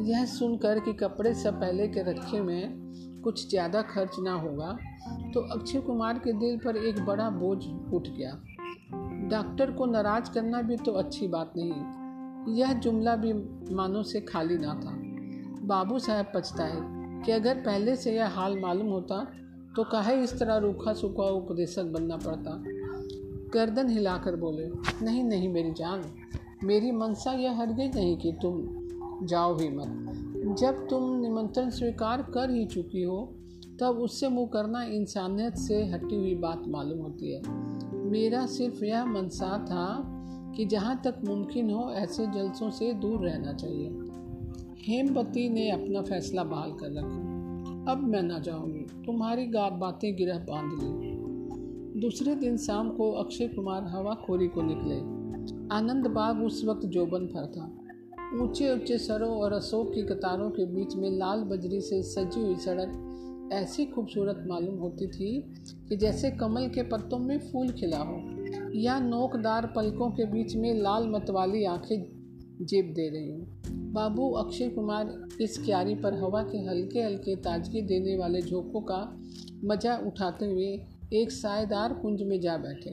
यह 0.00 0.24
सुनकर 0.26 0.78
कि 0.80 0.92
कपड़े 0.92 1.34
सब 1.34 1.60
पहले 1.60 1.86
के 1.88 2.02
रखे 2.02 2.40
में 2.40 3.20
कुछ 3.24 3.48
ज़्यादा 3.50 3.82
खर्च 3.84 4.16
ना 4.20 4.32
होगा 4.32 4.76
तो 5.34 5.40
अक्षय 5.52 5.80
कुमार 5.80 6.18
के 6.18 6.32
दिल 6.32 6.58
पर 6.58 6.76
एक 6.78 7.00
बड़ा 7.06 7.28
बोझ 7.30 7.58
उठ 7.94 8.08
गया। 8.08 8.30
डॉक्टर 9.30 9.70
को 9.70 9.86
नाराज़ 9.86 10.30
करना 10.30 10.62
भी 10.62 10.76
तो 10.76 10.92
अच्छी 10.92 11.28
बात 11.28 11.52
नहीं, 11.56 12.54
यह 12.54 12.72
जुमला 12.74 13.16
भी 13.16 13.32
मानो 13.74 14.02
से 14.02 14.20
खाली 14.20 14.58
ना 14.58 14.74
था। 14.74 14.94
बाबू 15.66 15.98
साहब 15.98 16.32
पछताए 16.34 16.78
कि 17.24 17.32
अगर 17.32 17.60
पहले 17.60 17.96
से 17.96 18.14
यह 18.16 18.28
हाल 18.30 18.58
मालूम 18.60 18.88
होता 18.88 19.24
तो 19.76 19.84
काहे 19.84 20.22
इस 20.22 20.38
तरह 20.38 20.56
रूखा 20.56 20.92
सूखा 20.94 21.28
उपदेशक 21.32 21.92
बनना 21.92 22.16
पड़ता? 22.16 22.62
गर्दन 23.54 23.88
हिलाकर 23.88 24.36
बोले, 24.36 24.66
नहीं 25.02 25.24
नहीं 25.24 25.48
मेरी 25.48 25.70
जान, 25.72 26.04
मेरी 26.64 26.90
मनसा 26.92 27.32
यह 27.32 27.60
हरगिज 27.60 27.96
नहीं 27.96 28.16
कि 28.18 28.32
तुम 28.42 28.62
जाओ 29.22 29.56
ही 29.56 29.68
मत। 29.68 30.14
जब 30.58 30.88
तुम 30.88 31.20
निमंत्रण 31.20 31.70
स्वीकार 31.70 32.22
कर 32.22 32.50
ही 32.50 32.66
चुकी 32.66 33.02
हो, 33.02 33.34
तब 33.80 33.86
उससे 33.86 34.28
मुँह 34.28 34.46
करना 34.46 34.82
इंसानियत 34.82 35.54
से 35.54 35.86
हटी 35.86 36.16
हुई 36.16 36.34
बात 36.34 36.62
मालूम 36.68 36.98
होती 36.98 37.32
है। 37.32 37.42
मेरा 37.94 38.46
सिर्फ़ 38.46 38.84
यह 38.84 39.04
मनसा 39.04 39.64
था 39.64 40.14
कि 40.56 40.64
जहाँ 40.64 41.00
तक 41.04 41.14
मुमकिन 41.24 41.70
हो, 41.70 41.90
ऐसे 41.90 42.26
जलसों 42.26 42.70
से 42.70 42.92
दूर 42.92 43.20
रहना 43.20 43.52
चाहिए। 43.52 43.88
हेमपति 44.78 45.48
ने 45.48 45.70
अपना 45.70 46.02
फैसला 46.02 46.44
बहाल 46.44 46.72
कर 46.72 46.92
रखा। 46.92 47.38
अब 47.92 47.98
मैं 48.02 48.22
ना 48.22 48.38
जाऊँगी। 48.38 49.02
तुम्हारी 49.06 49.46
गात 49.46 49.72
बातें 49.72 50.16
गिरह 50.16 50.38
बाँध 50.38 50.72
ली। 50.82 51.18
दूसरे 52.00 52.34
दिन 52.34 52.56
शाम 52.56 52.90
को 52.90 53.12
अक्षय 53.12 53.48
कुमार 53.48 53.82
हवा 53.82 54.14
खोरी 54.14 54.48
को 54.48 54.62
निकले। 54.62 55.18
आनंद 55.76 56.06
बाग 56.06 56.42
उस 56.42 56.64
वक्त 56.64 56.86
जोबन 56.86 57.26
पर 57.26 57.46
था। 57.46 57.77
ऊँचे 58.34 58.72
ऊँचे 58.72 58.98
सरों 58.98 59.30
और 59.30 59.52
अशोक 59.52 59.94
की 59.94 60.02
कतारों 60.02 60.50
के 60.50 60.64
बीच 60.66 60.94
में 60.96 61.10
लाल 61.10 61.40
बजरी 61.40 61.80
से 61.80 62.02
सजी 62.02 62.40
हुई 62.40 62.56
सड़क 62.56 63.50
ऐसी 63.52 63.86
खूबसूरत 63.86 64.44
मालूम 64.46 64.74
होती 64.74 65.06
थी 65.06 65.54
कि 65.88 65.96
जैसे 65.96 66.30
कमल 66.30 66.68
के 66.68 66.82
पत्तों 66.82 67.18
में 67.18 67.38
फूल 67.38 67.68
खिला 67.68 67.98
हो, 67.98 68.20
या 68.74 68.98
नोकदार 69.00 69.72
पलकों 69.76 70.10
के 70.10 70.24
बीच 70.24 70.56
में 70.56 70.74
लाल 70.74 71.08
मतवाली 71.08 71.64
आँखें 71.64 72.04
जेब 72.62 72.92
दे 72.96 73.08
रही 73.08 73.30
हूँ। 73.30 73.62
बाबू 73.92 74.30
अक्षय 74.30 74.68
कुमार 74.68 75.28
इस 75.40 75.58
क्यारी 75.58 75.94
पर 75.94 76.14
हवा 76.14 76.42
के 76.42 76.58
हल्के 76.58 77.00
हल्के 77.00 77.36
ताजगी 77.36 77.82
देने 77.82 78.16
वाले 78.16 78.42
झोंकों 78.42 78.80
का 78.80 79.22
मज़ा 79.64 79.96
उठाते 80.06 80.46
हुए 80.46 80.80
एक 81.12 81.30
सायेदार 81.30 81.92
कुंज 81.92 82.22
में 82.22 82.40
जा 82.40 82.56
बैठे। 82.56 82.90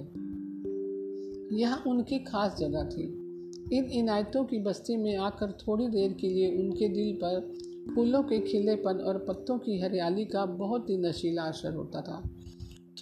यह 1.62 1.76
उनकी 1.88 2.20
खास 2.20 2.58
जगह 2.60 2.84
थी। 2.84 3.25
इन 3.74 3.84
इनायतों 3.86 4.44
की 4.44 4.60
बस्ती 4.60 4.98
में 4.98 5.18
आकर 5.18 5.52
थोड़ी 5.52 5.88
देर 5.88 6.14
के 6.14 6.28
लिए 6.28 6.58
उनके 6.58 6.88
दिल 6.88 7.20
पर 7.24 7.54
फूलों 7.96 8.24
के 8.24 8.40
खिलेपन 8.40 8.98
और 8.98 9.18
पत्तों 9.18 9.58
की 9.58 9.82
हरियाली 9.82 10.26
का 10.26 10.46
बहुत 10.46 10.90
ही 10.90 10.98
नशीला 10.98 11.42
असर 11.42 11.74
होता 11.74 12.02
था। 12.02 12.30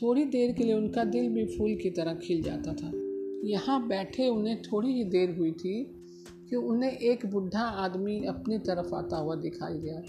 थोड़ी 0.01 0.25
देर 0.25 0.51
के 0.51 0.63
लिए 0.63 0.73
उनका 0.73 1.03
दिल 1.03 1.29
भी 1.29 1.45
फूल 1.45 1.75
की 1.75 1.89
तरह 1.89 2.13
खिल 2.13 2.41
जाता 2.41 2.73
था। 2.73 2.91
यहाँ 3.47 3.87
बैठे 3.87 4.27
उन्हें 4.27 4.61
थोड़ी 4.61 4.93
ही 4.93 5.03
देर 5.03 5.35
हुई 5.37 5.51
थी 5.51 5.83
कि 6.49 6.55
उन्हें 6.55 6.91
एक 6.91 7.25
बुढ़ा 7.25 7.63
आदमी 7.63 8.25
अपनी 8.25 8.57
तरफ़ 8.57 8.95
आता 8.95 9.17
हुआ 9.17 9.35
दिखाई 9.35 9.73
दिया। 9.73 9.99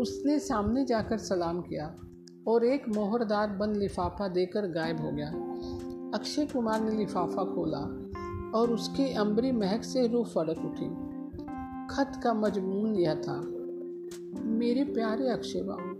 उसने 0.00 0.38
सामने 0.38 0.84
जाकर 0.84 1.18
सलाम 1.18 1.60
किया 1.60 1.96
और 2.48 2.64
एक 2.64 2.88
मोहरदार 2.88 3.48
बंद 3.48 3.76
लिफाफा 3.76 4.28
देकर 4.28 4.66
गायब 4.66 5.00
हो 5.00 5.12
गया। 5.12 5.30
अक्षय 6.14 6.46
कुमार 6.46 6.90
ने 6.90 6.98
लिफाफा 6.98 7.44
खोला। 7.44 8.07
और 8.54 8.72
उसकी 8.72 9.12
अम्बरी 9.14 9.52
महक 9.52 9.84
से 9.84 10.06
रूह 10.06 10.24
फड़क 10.24 10.58
उठी। 10.64 10.88
खत 11.86 12.20
का 12.24 12.34
मजमून 12.34 12.94
यह 12.94 13.14
था, 13.14 13.40
मेरे 14.44 14.84
प्यारे 14.84 15.28
अक्षय 15.28 15.62
बाबू 15.62 15.96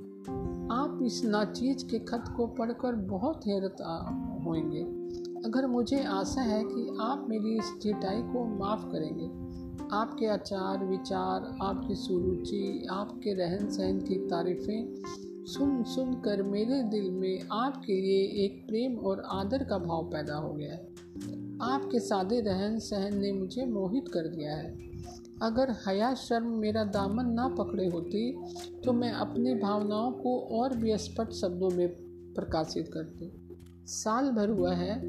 आप 0.75 0.99
इस 1.03 1.25
नाचीज 1.25 1.83
के 1.83 1.99
खत 1.99 2.25
को 2.37 2.47
पढ़कर 2.47 2.95
बहुत 3.11 3.47
हैरत 3.47 3.77
होंगे 4.47 4.83
अगर 5.45 5.67
मुझे 5.67 6.03
आशा 6.05 6.41
है 6.41 6.63
कि 6.65 6.97
आप 7.01 7.27
मेरी 7.29 7.57
इस 7.59 7.73
चिटाई 7.83 8.23
को 8.23 8.45
माफ़ 8.59 8.85
करेंगे, 8.87 9.27
आपके 9.97 10.27
आचार 10.27 10.85
विचार, 10.85 11.57
आपकी 11.63 11.95
सुरुचि, 11.95 12.87
आपके 12.91 13.35
रहन 13.35 13.69
सहन 13.71 14.01
की 14.01 14.15
तारीफ़ें 14.29 15.45
सुन 15.47 15.83
सुन 15.85 16.13
कर 16.15 16.43
मेरे 16.43 16.83
दिल 16.83 17.11
में 17.11 17.49
आपके 17.53 17.93
लिए 17.93 18.45
एक 18.45 18.65
प्रेम 18.69 18.99
और 18.99 19.23
आदर 19.33 19.65
का 19.65 19.79
भाव 19.79 20.11
पैदा 20.11 20.37
हो 20.37 20.53
गया 20.53 20.73
है। 20.73 20.98
आपके 21.63 22.01
सादे 22.01 22.41
रहन 22.41 22.79
सहन 22.79 23.17
ने 23.19 23.33
मुझे 23.33 23.65
मोहित 23.67 24.09
कर 24.09 24.27
दिया 24.29 24.57
है। 24.57 24.77
अगर 25.43 25.71
हया 25.87 26.15
शर्म 26.15 26.47
मेरा 26.47 26.85
दामन 26.85 27.27
ना 27.27 27.49
पकड़े 27.49 27.87
होती 27.87 28.31
तो 28.85 28.93
मैं 28.93 29.11
अपनी 29.13 29.55
भावनाओं 29.55 30.13
को 30.13 30.39
और 30.61 30.77
भी 30.77 30.97
स्पष्ट 30.99 31.33
शब्दों 31.33 31.71
में 31.71 31.89
प्रकाशित 32.35 32.91
करती। 32.93 33.31
साल 33.87 34.31
भर 34.31 34.49
हुआ 34.49 34.75
है 34.75 35.01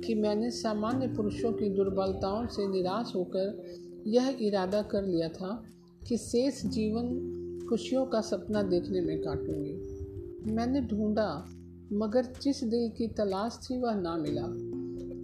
कि 0.00 0.14
मैंने 0.14 0.50
सामान्य 0.50 1.06
पुरुषों 1.06 1.52
की 1.52 1.68
दुर्बलताओं 1.68 2.46
से 2.46 2.66
निराश 2.66 3.12
होकर 3.14 4.02
यह 4.06 4.36
इरादा 4.40 4.82
कर 4.82 5.02
लिया 5.02 5.28
था 5.28 5.62
कि 6.08 6.16
शेष 6.16 6.62
जीवन 6.66 7.66
खुशियों 7.68 8.06
का 8.06 8.20
सपना 8.20 8.62
देखने 8.62 9.00
में 9.00 9.18
काटूँगी। 9.18 10.52
मैंने 10.52 10.80
ढूंढा, 10.80 11.44
मगर 11.92 12.32
जिस 12.42 12.64
दिल 12.64 12.88
की 12.88 13.06
तलाश 13.08 13.58
थी 13.62 13.78
वह 13.78 13.94
ना 13.94 14.16
मिला। 14.16 14.46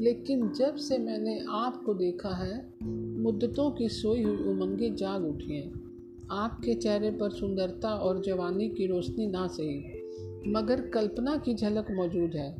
लेकिन 0.01 0.49
जब 0.51 0.77
से 0.77 0.99
मैंने 0.99 1.39
आपको 1.51 1.95
देखा 1.95 2.35
है, 2.37 2.55
मुद्दतों 3.23 3.71
की 3.71 3.89
सोई 3.89 4.23
हुई 4.23 4.37
उमंगें 4.37 4.95
जाग 4.97 5.25
उठी 5.25 5.57
हैं। 5.57 6.29
आपके 6.33 6.75
चेहरे 6.75 7.11
पर 7.11 7.31
सुंदरता 7.31 7.89
और 7.89 8.23
जवानी 8.23 8.69
की 8.69 8.87
रोशनी 8.87 9.27
ना 9.27 9.47
सही 9.47 10.53
मगर 10.53 10.81
कल्पना 10.89 11.37
की 11.37 11.55
झलक 11.55 11.91
मौजूद 11.91 12.37
है, 12.37 12.55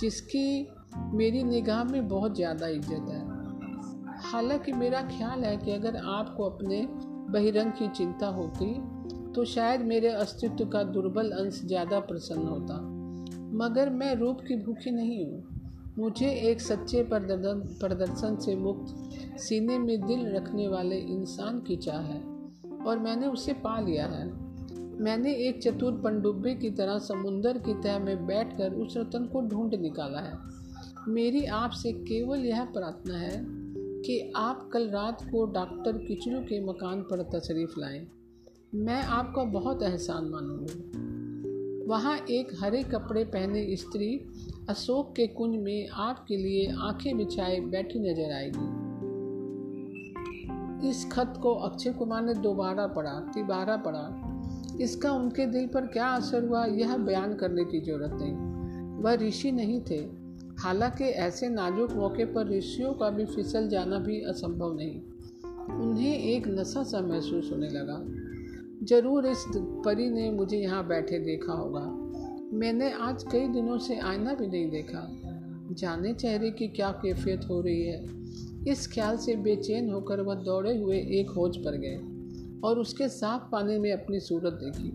जिसकी 0.00 0.68
मेरी 1.14 1.42
निगाह 1.42 1.84
में 1.84 2.08
बहुत 2.08 2.36
ज़्यादा 2.36 2.68
इज़्ज़त 2.68 3.10
है। 3.10 3.26
हालाँकि 4.22 4.72
मेरा 4.72 5.02
ख्याल 5.02 5.44
है 5.44 5.56
कि 5.56 5.70
अगर 5.70 5.96
आपको 5.96 6.44
अपने 6.44 6.86
बहिरंग 7.32 7.72
की 7.72 7.88
चिंता 7.88 8.26
होती 8.26 8.74
तो 9.32 9.44
शायद 9.44 9.80
मेरे 9.80 10.08
अस्तित्व 10.08 10.64
का 10.64 10.82
दुर्बल 10.82 11.30
अंश 11.30 11.60
ज़्यादा 11.64 12.00
प्रसन्न 12.00 12.46
होता। 12.46 12.80
मगर 13.58 13.90
मैं 13.90 14.14
रूप 14.14 14.40
की 14.40 14.56
भूखी 14.56 14.90
नहीं 14.90 15.24
हूँ। 15.24 15.47
मुझे 15.98 16.30
एक 16.30 16.60
सच्चे 16.60 17.02
प्रदर्शन 17.12 18.36
से 18.36 18.54
मुक्त 18.56 19.38
सीने 19.38 19.78
में 19.78 20.06
दिल 20.06 20.26
रखने 20.36 20.68
वाले 20.68 20.96
इंसान 20.96 21.58
की 21.60 21.76
चाह 21.76 22.00
है, 22.00 22.20
और 22.86 22.98
मैंने 22.98 23.26
उसे 23.26 23.52
पा 23.52 23.80
लिया 23.80 24.06
है। 24.06 24.26
मैंने 25.00 25.34
एक 25.48 25.62
चतुर 25.62 25.92
पनडुब्बे 25.92 26.54
की 26.54 26.70
तरह 26.70 26.98
समुंदर 26.98 27.58
की 27.58 27.74
तह 27.74 27.98
में 27.98 28.26
बैठकर 28.26 28.74
उस 28.74 28.94
रतन 28.96 29.24
को 29.24 29.40
ढूंढ 29.40 29.74
निकाला 29.74 30.20
है। 30.20 30.38
मेरी 31.08 31.44
आपसे 31.44 31.92
केवल 31.92 32.38
यह 32.38 32.64
प्रार्थना 32.64 33.18
है 33.18 33.44
कि 34.02 34.32
आप 34.36 34.70
कल 34.72 34.88
रात 34.90 35.22
को 35.22 35.44
डॉक्टर 35.46 35.98
किचलू 35.98 36.40
के 36.40 36.64
मकान 36.64 37.02
पर 37.02 37.22
तशरीफ़ 37.34 37.80
लाएँ। 37.80 38.06
मैं 38.74 39.02
आपका 39.02 39.44
बहुत 39.44 39.82
एहसान 39.82 40.24
मानूँगी। 40.24 41.07
वहाँ 41.88 42.18
एक 42.30 42.48
हरे 42.60 42.82
कपड़े 42.82 43.24
पहने 43.24 43.76
स्त्री 43.76 44.20
अशोक 44.68 45.14
के 45.16 45.26
कुंज 45.26 45.56
में 45.56 45.88
आपके 45.88 46.36
लिए 46.36 46.74
आँखें 46.78 47.16
बिछाए 47.16 47.60
बैठी 47.60 47.98
नज़र 47.98 48.32
आएगी। 48.32 48.88
इस 50.90 51.08
खत 51.12 51.34
को 51.42 51.54
अक्षय 51.54 51.92
कुमार 51.92 52.22
ने 52.22 52.34
दोबारा 52.34 52.86
पढ़ा, 52.86 53.10
तिबारा 53.10 53.76
पढ़ा। 53.76 54.34
इसका 54.80 55.12
उनके 55.12 55.46
दिल 55.46 55.66
पर 55.66 55.86
क्या 55.86 56.06
असर 56.06 56.44
हुआ, 56.44 56.66
यह 56.66 56.96
बयान 56.96 57.34
करने 57.34 57.64
की 57.64 57.80
ज़रूरत 57.80 58.10
नहीं। 58.12 58.34
वह 59.02 59.14
ऋषि 59.14 59.52
नहीं 59.52 59.80
थे। 59.90 60.00
हालाँकि 60.58 61.04
ऐसे 61.04 61.48
नाजुक 61.48 61.92
मौके 61.92 62.24
पर 62.24 62.48
ऋषियों 62.48 62.94
का 62.94 63.10
भी 63.10 63.24
फिसल 63.24 63.68
जाना 63.68 63.98
भी 63.98 64.20
असंभव 64.20 64.74
नहीं। 64.74 65.00
उन्हें 65.88 66.18
एक 66.18 66.48
नशा 66.48 66.82
सा 66.82 67.00
महसूस 67.00 67.50
होने 67.52 67.68
लगा। 67.68 68.17
ज़रूर 68.88 69.26
इस 69.26 69.44
परी 69.56 70.10
ने 70.10 70.30
मुझे 70.30 70.58
यहाँ 70.58 70.86
बैठे 70.86 71.18
देखा 71.18 71.52
होगा। 71.52 71.80
मैंने 72.52 72.92
आज 72.92 73.22
कई 73.22 73.48
दिनों 73.48 73.78
से 73.78 73.98
आईना 73.98 74.34
भी 74.34 74.46
नहीं 74.46 74.70
देखा। 74.70 75.02
जाने 75.72 76.12
चेहरे 76.14 76.50
की 76.50 76.68
क्या 76.68 76.90
कैफियत 76.92 77.40
हो 77.48 77.60
रही 77.60 77.82
है? 77.82 78.04
इस 78.68 78.92
ख्याल 78.92 79.16
से 79.16 79.36
बेचैन 79.36 79.90
होकर 79.90 80.20
वह 80.20 80.34
दौड़े 80.34 80.76
हुए 80.78 80.98
एक 80.98 81.30
होज 81.30 81.56
पर 81.56 81.76
गए 81.76 81.96
और 82.64 82.78
उसके 82.78 83.08
साफ़ 83.08 83.42
पानी 83.52 83.78
में 83.78 83.92
अपनी 83.92 84.20
सूरत 84.20 84.52
देखी। 84.52 84.88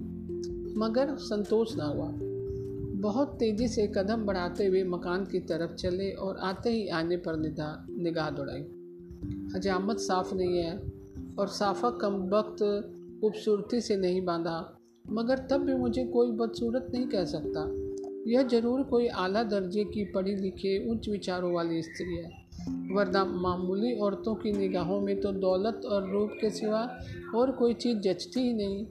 मगर 0.79 1.15
संतोष 1.15 1.75
ना 1.75 1.85
हुआ। 1.85 2.09
बहुत 3.01 3.37
तेज़ी 3.39 3.67
से 3.67 3.87
कदम 3.87 4.25
बढ़ाते 4.25 4.65
हुए 4.65 4.83
मकान 4.83 5.25
की 5.25 5.39
तरफ़ 5.39 5.73
चले 5.73 6.11
और 6.11 6.37
आते 6.37 6.69
ही 6.69 6.87
आने 6.87 7.17
पर 7.17 7.37
निगाह 7.37 8.29
दौड़ाई। 8.29 8.65
हजामत 9.55 9.97
साफ़ 9.97 10.35
नहीं 10.35 10.57
है 10.57 10.91
और 11.39 11.47
साफा 11.47 11.89
कम 11.89 12.13
वक्त 12.29 12.99
खूबसूरती 13.23 13.81
से 13.81 13.95
नहीं 13.95 14.25
बांधा। 14.25 14.79
मगर 15.11 15.37
तब 15.37 15.61
भी 15.61 15.73
मुझे 15.73 16.03
कोई 16.05 16.31
बदसूरत 16.31 16.87
नहीं 16.93 17.07
कह 17.07 17.25
सकता। 17.25 17.61
यह 18.31 18.43
ज़रूर 18.43 18.83
कोई 18.83 19.07
आला 19.07 19.43
दर्जे 19.43 19.83
की 19.83 20.03
पढ़ी 20.05 20.35
लिखी 20.35 20.91
उच्च 20.91 21.09
विचारों 21.09 21.53
वाली 21.53 21.81
स्त्री 21.81 22.15
है। 22.15 22.29
वरना 22.95 23.25
मामूली 23.25 23.99
औरतों 23.99 24.35
की 24.35 24.51
निगाहों 24.51 25.01
में 25.01 25.21
तो 25.21 25.31
दौलत 25.31 25.81
और 25.85 26.11
रूप 26.11 26.31
के 26.41 26.49
सिवा 26.49 26.99
और 27.35 27.51
कोई 27.51 27.73
चीज़ 27.73 27.97
जचती 27.97 28.39
ही 28.39 28.53
नहीं। 28.53 28.85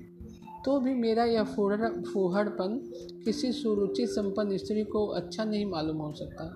तो 0.65 0.81
भी 0.81 0.95
मेरा 0.95 1.25
यह 1.25 1.45
फूहड़ 1.45 1.89
फूहड़पन 1.89 2.81
किसी 3.25 3.53
सुरुचि 3.53 4.07
संपन्न 4.07 4.57
स्त्री 4.57 4.85
को 4.85 5.07
अच्छा 5.07 5.45
नहीं 5.45 5.67
मालूम 5.67 5.97
हो 5.97 6.13
सकता। 6.13 6.55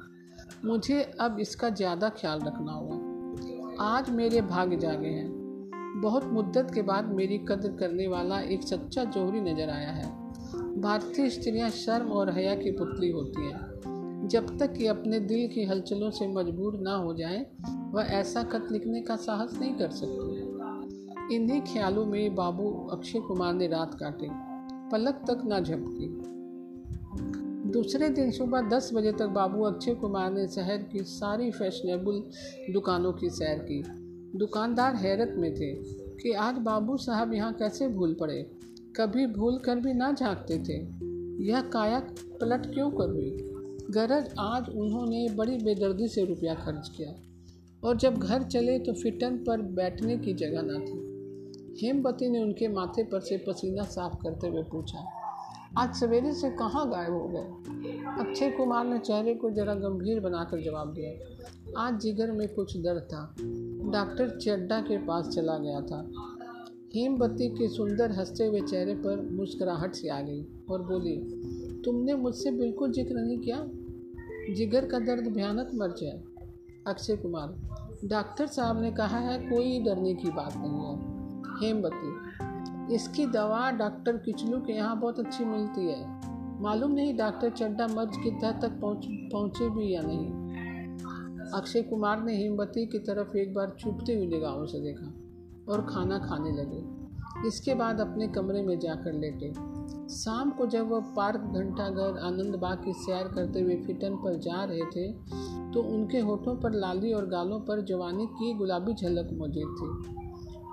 मुझे 0.64 1.02
अब 1.20 1.40
इसका 1.40 1.68
ज़्यादा 1.68 2.08
ख्याल 2.08 2.40
रखना 2.40 2.72
होगा। 2.72 3.84
आज 3.84 4.10
मेरे 4.10 4.40
भाग्य 4.40 4.76
जागे 4.76 5.08
हैं। 5.08 5.45
बहुत 5.96 6.24
मुद्दत 6.24 6.70
के 6.74 6.82
बाद 6.82 7.04
मेरी 7.04 7.38
कद्र 7.38 7.68
करने 7.68 8.08
वाला 8.08 8.40
एक 8.40 8.62
सच्चा 8.62 9.04
जोहरी 9.04 9.40
नज़र 9.40 9.70
आया 9.70 9.90
है। 9.90 10.10
भारतीय 10.80 11.30
स्त्रियाँ 11.30 11.70
शर्म 11.70 12.08
और 12.08 12.30
हया 12.30 12.54
की 12.54 12.70
पुतली 12.70 13.10
होती 13.10 13.42
हैं। 13.42 14.28
जब 14.28 14.58
तक 14.58 14.72
कि 14.72 14.86
अपने 14.86 15.20
दिल 15.20 15.48
की 15.48 15.64
हलचलों 15.64 16.10
से 16.10 16.28
मजबूर 16.28 16.78
ना 16.80 16.94
हो 16.94 17.14
जाए, 17.14 17.46
वह 17.92 18.02
ऐसा 18.02 18.42
खत 18.42 18.68
लिखने 18.72 19.00
का 19.00 19.16
साहस 19.16 19.58
नहीं 19.60 19.74
कर 19.74 19.90
सकती 19.90 20.46
इन्हीं 21.34 21.60
ख्यालों 21.60 22.06
में 22.06 22.34
बाबू 22.34 22.88
अक्षय 22.92 23.20
कुमार 23.20 23.54
ने 23.54 23.66
रात 23.66 23.94
काटी, 23.94 24.28
पलक 24.92 25.14
तक 25.14 25.42
ना 25.44 25.60
झपकी। 25.60 26.08
दूसरे 27.70 28.08
दिन 28.08 28.30
सुबह 28.30 28.60
दस 28.60 28.90
बजे 28.94 29.12
तक 29.12 29.26
बाबू 29.26 29.62
अक्षय 29.62 29.94
कुमार 29.94 30.32
ने 30.32 30.46
शहर 30.48 30.82
की 30.82 31.02
सारी 31.02 31.50
फैशनेबल 31.50 32.22
दुकानों 32.72 33.12
की 33.12 33.30
सैर 33.30 33.58
की। 33.58 34.05
दुकानदार 34.36 34.94
हैरत 34.94 35.34
में 35.36 35.54
थे 35.54 35.72
कि 36.14 36.32
आज 36.32 36.54
बाबू 36.54 36.96
साहब 36.96 37.32
यहाँ 37.34 37.52
कैसे 37.52 37.88
भूल 37.88 38.14
पड़े। 38.14 38.42
कभी 38.96 39.26
भूल 39.26 39.58
कर 39.58 39.76
भी 39.76 39.92
ना 39.92 40.10
झाँकते 40.12 40.58
थे। 40.58 40.76
यह 41.44 41.60
काया 41.68 42.00
पलट 42.40 42.66
क्यों 42.66 42.90
कर 42.90 43.10
हुई? 43.10 43.30
गरज 43.90 44.34
आज 44.38 44.68
उन्होंने 44.68 45.28
बड़ी 45.28 45.56
बेदर्दी 45.56 46.08
से 46.08 46.24
रुपया 46.24 46.54
खर्च 46.54 46.88
किया। 46.96 47.14
और 47.82 47.96
जब 47.96 48.14
घर 48.14 48.42
चले 48.42 48.78
तो 48.78 48.92
फिटन 48.92 49.36
पर 49.38 49.62
बैठने 49.74 50.16
की 50.18 50.34
जगह 50.34 50.62
ना 50.62 50.78
थी। 50.78 51.86
हेमवती 51.86 52.28
ने 52.28 52.42
उनके 52.42 52.68
माथे 52.68 53.04
पर 53.04 53.20
से 53.20 53.38
पसीना 53.38 53.82
साफ़ 53.82 54.14
करते 54.22 54.48
हुए 54.48 54.62
पूछा, 54.62 55.06
आज 55.78 55.94
सवेरे 55.94 56.32
से 56.32 56.50
कहाँ 56.50 56.88
गायब 56.90 57.12
हो 57.12 57.28
गए? 57.28 57.44
अक्षय 58.20 58.50
कुमार 58.50 58.84
ने 58.86 58.98
चेहरे 58.98 59.34
को 59.34 59.50
जरा 59.50 59.74
गंभीर 59.74 60.20
बनाकर 60.20 60.62
जवाब 60.62 60.92
दिया, 60.94 61.82
आज 61.82 62.00
जिगर 62.00 62.32
में 62.32 62.48
कुछ 62.48 62.76
दर्द 62.76 63.02
था। 63.02 63.34
डॉक्टर 63.96 64.38
चड्डा 64.38 64.80
के 64.80 64.98
पास 64.98 65.28
चला 65.28 65.58
गया 65.58 65.80
था। 65.80 66.10
हेमवती 66.94 67.48
के 67.48 67.68
सुंदर 67.68 68.12
हँसते 68.12 68.46
हुए 68.46 68.60
चेहरे 68.60 68.94
पर 68.94 69.30
मुस्कुराहट 69.32 69.94
सी 69.94 70.08
आ 70.08 70.20
गई 70.20 70.42
और 70.70 70.82
बोली, 70.82 71.16
तुमने 71.82 72.14
मुझसे 72.14 72.50
बिल्कुल 72.50 72.92
ज़िक्र 72.92 73.14
नहीं 73.14 73.38
किया? 73.38 73.56
जिगर 74.54 74.86
का 74.86 74.98
दर्द 74.98 75.26
भयानक 75.26 75.70
मर्ज 75.74 76.02
है। 76.02 76.24
अक्षय 76.86 77.16
कुमार, 77.16 77.54
डॉक्टर 78.04 78.46
साहब 78.46 78.82
ने 78.82 78.90
कहा 78.92 79.18
है 79.18 79.38
कोई 79.38 79.78
डरने 79.80 80.14
की 80.14 80.30
बात 80.30 80.54
नहीं 80.56 80.80
है। 80.80 81.16
हेमवती 81.60 82.94
इसकी 82.94 83.26
दवा 83.26 83.70
डॉक्टर 83.70 84.16
किचलू 84.16 84.58
के 84.58 84.72
यहाँ 84.72 85.00
बहुत 85.00 85.20
अच्छी 85.20 85.44
मिलती 85.44 85.86
है। 85.86 86.00
मालूम 86.62 86.92
नहीं 86.92 87.16
डॉक्टर 87.16 87.50
चड्डा 87.50 87.86
मर्ज 87.86 88.16
की 88.16 88.30
तह 88.30 88.52
तक 88.52 88.78
पहुँच, 88.80 89.06
पहुँचे 89.32 89.70
भी 89.70 89.94
या 89.94 90.02
नहीं। 90.02 90.45
अक्षय 91.54 91.82
कुमार 91.82 92.22
ने 92.22 92.36
हेमवती 92.36 92.86
की 92.86 92.98
तरफ़ 92.98 93.36
एक 93.36 93.54
बार 93.54 93.76
चुपते 93.80 94.14
हुए 94.14 94.26
निगाहों 94.26 94.66
से 94.66 94.80
देखा 94.80 95.12
और 95.68 95.86
खाना 95.86 96.18
खाने 96.18 96.52
लगे। 96.52 96.84
इसके 97.48 97.74
बाद 97.74 98.00
अपने 98.00 98.28
कमरे 98.28 98.62
में 98.62 98.78
जाकर 98.78 99.12
लेटे। 99.12 99.52
शाम 100.14 100.50
को 100.50 100.66
जब 100.66 100.88
वह 100.88 101.00
पार्क 101.16 101.40
घंटाघर 101.40 102.18
आनंद 102.18 102.54
बाग 102.54 102.84
की 102.84 102.92
सैर 102.92 103.28
करते 103.28 103.60
हुए 103.60 103.76
फिटन 103.76 104.16
पर 104.16 104.38
जा 104.38 104.64
रहे 104.64 104.84
थे 104.86 105.12
तो 105.72 105.82
उनके 105.82 106.18
होठों 106.18 106.56
पर 106.56 106.72
लाली 106.72 107.12
और 107.12 107.26
गालों 107.26 107.60
पर 107.60 107.84
जवानी 107.84 108.26
की 108.26 108.52
गुलाबी 108.54 108.94
झलक 108.94 109.30
मौजूद 109.32 109.76
थी। 109.78 110.14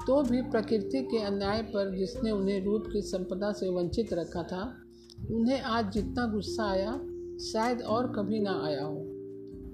तो 0.08 0.22
भी 0.24 0.42
प्रकृति 0.42 1.02
के 1.04 1.18
अन्याय 1.18 1.62
पर 1.62 1.96
जिसने 1.98 2.32
उन्हें 2.32 2.64
रूप 2.66 2.84
की 2.94 3.02
संपदा 3.02 3.52
से 3.52 3.70
वंचित 3.70 4.14
रखा 4.14 4.44
था, 4.44 4.64
उन्हें 5.32 5.62
आज 5.62 5.92
जितना 5.92 6.26
गुस्सा 6.28 6.64
आया, 6.64 6.92
शायद 7.52 7.82
और 7.82 8.08
कभी 8.08 8.40
ना 8.40 8.62
आया 8.66 8.84
हो। 8.84 9.13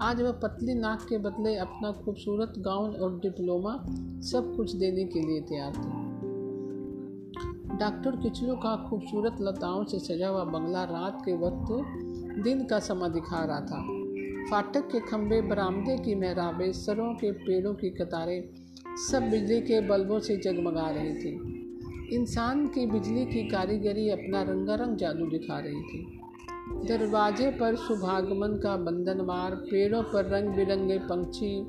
आज 0.02 0.22
वह 0.22 0.32
पतली 0.32 0.74
नाक 0.74 1.06
के 1.10 1.18
बदले 1.18 1.56
अपना 1.56 1.92
खूबसूरत 1.92 2.54
गाउन 2.58 2.92
और 2.92 3.20
डिप्लोमा 3.20 3.86
सब 4.22 4.54
कुछ 4.58 4.76
देने 4.76 5.04
के 5.04 5.20
लिए 5.20 5.42
तैयार 5.42 5.72
थे। 5.72 5.90
डॉक्टर 7.78 8.12
किचलू 8.16 8.56
का 8.56 8.90
खूबसूरत 8.90 9.38
लताओं 9.42 9.84
से 9.86 10.00
सजा 10.00 10.28
हुआ 10.28 10.44
बंगला 10.44 10.84
रात 10.84 11.22
के 11.26 11.34
वक्त 11.34 11.68
दिन 12.44 12.66
का 12.66 12.80
समा 12.80 13.08
दिखा 13.08 13.46
रहा 13.46 13.60
था। 13.60 13.82
फाटक 14.50 14.92
के 14.92 15.00
खंभे, 15.00 15.42
बरामदे 15.42 15.98
की 15.98 16.16
महराबे, 16.16 16.74
सरों 16.74 17.14
के 17.14 17.32
पेड़ों 17.32 17.74
की 17.74 17.90
कतारें 17.90 18.50
सब 19.12 19.30
बिजली 19.30 19.62
के 19.62 19.88
बल्बों 19.88 20.20
से 20.20 20.38
जगमगा 20.38 20.90
रही 20.90 21.14
थी। 21.14 21.60
इंसान 22.16 22.68
की 22.68 22.86
बिजली 22.86 23.26
की 23.26 23.50
कारीगरी 23.50 24.10
अपना 24.10 24.42
रंगारंग 24.42 24.98
जादू 24.98 25.26
दिखा 25.26 25.60
रही 25.60 25.82
थी। 25.82 26.19
दरवाजे 26.72 27.52
पर 27.52 27.76
शुभागमन 27.76 28.58
का 28.58 28.78
बंधनवार, 28.78 29.56
पेड़ों 29.56 30.04
पर 30.04 30.26
रंग 30.26 30.56
बिरंगे 30.56 30.98
पंछी, 30.98 31.66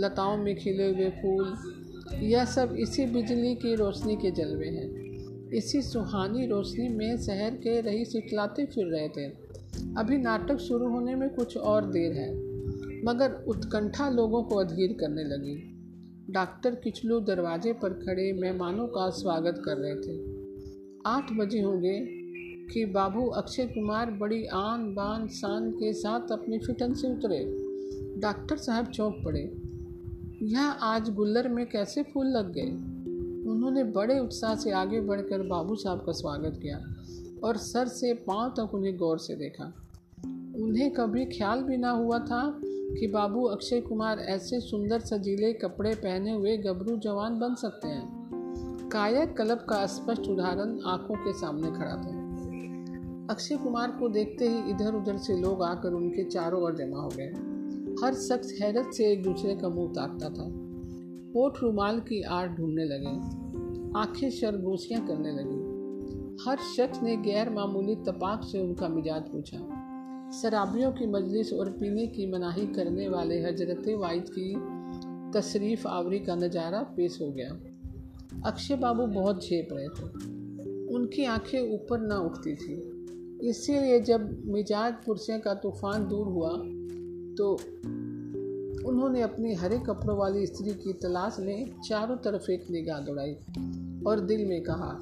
लताओं 0.00 0.36
में 0.36 0.56
खिले 0.56 0.92
हुए 0.92 1.10
फूल, 1.10 1.54
यह 2.14 2.44
सब 2.44 2.76
इसी 2.78 3.06
बिजली 3.06 3.54
की 3.54 3.74
रोशनी 3.74 4.16
के 4.16 4.30
जलवे 4.30 4.66
हैं। 4.66 5.08
इसी 5.50 5.82
सुहानी 5.82 6.46
रोशनी 6.46 6.88
में 6.88 7.16
शहर 7.16 7.50
के 7.50 7.80
रही 7.80 8.04
सिखलाते 8.04 8.66
फिर 8.66 8.86
रहे 8.86 9.08
थे। 9.08 9.26
अभी 9.98 10.18
नाटक 10.18 10.56
शुरू 10.56 10.88
होने 10.88 11.14
में 11.14 11.34
कुछ 11.34 11.56
और 11.56 11.86
देर 11.86 12.12
है, 12.12 12.34
मगर 13.04 13.44
उत्कंठा 13.48 14.10
लोगों 14.10 14.42
को 14.42 14.56
अधीर 14.56 14.92
करने 14.92 15.24
लगी। 15.24 15.74
डॉक्टर 16.30 16.74
किचलू 16.74 17.20
दरवाजे 17.20 17.72
पर 17.72 17.88
खड़े 17.88 18.32
मेहमानों 18.32 18.86
का 18.86 19.10
स्वागत 19.10 19.62
कर 19.64 19.76
रहे 19.76 19.94
थे। 19.94 20.38
आठ 21.06 21.32
बजे 21.32 21.60
होंगे 21.60 22.17
कि 22.72 22.84
बाबू 22.84 23.26
अक्षय 23.26 23.66
कुमार 23.66 24.10
बड़ी 24.10 24.46
आन 24.46 24.94
बान 24.94 25.28
शान 25.28 25.70
के 25.70 25.92
साथ 25.92 26.32
अपनी 26.32 26.58
फिटन 26.58 26.94
से 26.94 27.08
उतरे। 27.08 27.68
डॉक्टर 28.20 28.56
साहब 28.56 28.86
चौंक 28.86 29.22
पड़े। 29.24 29.62
यह 30.42 30.64
आज 30.64 31.14
गुल्लर 31.14 31.48
में 31.48 31.66
कैसे 31.66 32.02
फूल 32.02 32.26
लग 32.26 32.52
गए? 32.52 32.70
उन्होंने 33.50 33.84
बड़े 33.84 34.18
उत्साह 34.18 34.54
से 34.54 34.70
आगे 34.70 35.00
बढ़कर 35.00 35.46
बाबू 35.46 35.74
साहब 35.74 35.98
का 35.98 36.12
स्वागत 36.12 36.60
किया 36.62 36.94
और 37.44 37.56
सर 37.56 37.88
से 37.88 38.14
पाँव 38.14 38.50
तक 38.50 38.74
उन्हें 38.74 38.96
गौर 38.96 39.18
से 39.18 39.34
देखा। 39.34 39.64
उन्हें 40.62 40.90
कभी 40.90 41.24
ख्याल 41.24 41.62
भी 41.62 41.76
ना 41.76 41.90
हुआ 41.90 42.18
था 42.18 42.60
कि 42.64 43.06
बाबू 43.06 43.44
अक्षय 43.44 43.80
कुमार 43.80 44.18
ऐसे 44.18 44.60
सुंदर 44.60 45.00
सजीले 45.00 45.52
कपड़े 45.52 45.94
पहने 45.94 46.32
हुए 46.32 46.56
गबरू 46.56 46.96
जवान 46.96 47.38
बन 47.38 47.54
सकते 47.54 47.88
हैं। 47.88 48.28
कायक 48.92 49.36
कलब 49.36 49.58
का 49.58 49.86
स्पष्ट 49.86 50.22
उदाहरण 50.22 50.78
आँखों 50.86 51.14
के 51.14 51.32
सामने 51.32 51.70
खड़ा 51.70 51.96
था। 51.96 52.17
अक्षय 53.30 53.56
कुमार 53.56 53.90
को 53.90 54.08
देखते 54.08 54.48
ही 54.48 54.70
इधर 54.70 54.94
उधर 54.94 55.16
से 55.16 55.36
लोग 55.36 55.62
आकर 55.62 55.92
उनके 55.92 56.24
चारों 56.24 56.62
ओर 56.62 56.74
जमा 56.74 57.00
हो 57.00 57.08
गए। 57.08 57.26
हर 58.04 58.14
शख्स 58.14 58.60
हैरत 58.60 58.90
से 58.94 59.12
एक 59.12 59.22
दूसरे 59.22 59.56
का 59.56 59.68
मुँह 59.68 59.88
ताकता 59.88 60.28
था। 60.28 60.44
होठ 61.34 61.62
रुमाल 61.62 62.00
की 62.00 62.22
आड़ 62.22 62.48
ढूँढने 62.48 62.84
लगे, 62.84 63.12
आँखें 63.98 64.30
शरगोशियाँ 64.30 65.06
करने 65.06 65.32
लगी। 65.32 65.78
हर 66.48 66.56
शख्स 66.56 67.02
ने 67.02 67.16
गैर 67.16 67.50
मामूली 67.50 67.94
तपाक 67.94 68.44
से 68.44 68.60
उनका 68.60 68.88
मिजाज 68.88 69.22
पूछा। 69.22 69.58
शराबियों 70.40 70.92
की 70.92 71.06
मजलिस 71.06 71.52
और 71.52 71.70
पीने 71.70 72.06
की 72.06 72.32
मनाही 72.32 72.66
करने 72.66 73.08
वाले 73.08 73.42
हज़रत 73.42 73.82
वाइद 73.88 74.24
की 74.38 74.54
तशरीफ़ 75.38 75.88
आवरी 75.88 76.18
का 76.18 76.34
नज़ारा 76.34 76.82
पेश 76.82 77.20
हो 77.20 77.30
गया। 77.30 77.50
अक्षय 78.50 78.76
बाबू 78.76 79.06
बहुत 79.06 79.44
झेप 79.44 79.68
रहे 79.72 79.88
थे। 79.88 80.04
उनकी 80.94 81.24
आँखें 81.24 81.74
ऊपर 81.74 82.00
ना 82.00 82.18
उठती 82.18 82.54
थी। 82.54 82.97
इसीलिए 83.42 84.00
जब 84.00 84.44
मिजाज 84.44 84.94
पुरसे 85.06 85.38
का 85.38 85.54
तूफ़ान 85.54 86.08
दूर 86.08 86.26
हुआ 86.26 86.50
तो 87.36 87.54
उन्होंने 88.88 89.22
अपनी 89.22 89.54
हरे 89.54 89.78
कपड़ों 89.78 90.18
वाली 90.18 90.46
स्त्री 90.46 90.70
की 90.70 90.92
तलाश 90.92 91.36
में 91.40 91.74
चारों 91.88 92.16
तरफ़ 92.16 92.50
एक 92.50 92.70
निगाह 92.70 93.00
दौड़ाई 93.00 93.32
और 94.06 94.20
दिल 94.20 94.46
में 94.46 94.62
कहा, 94.70 95.00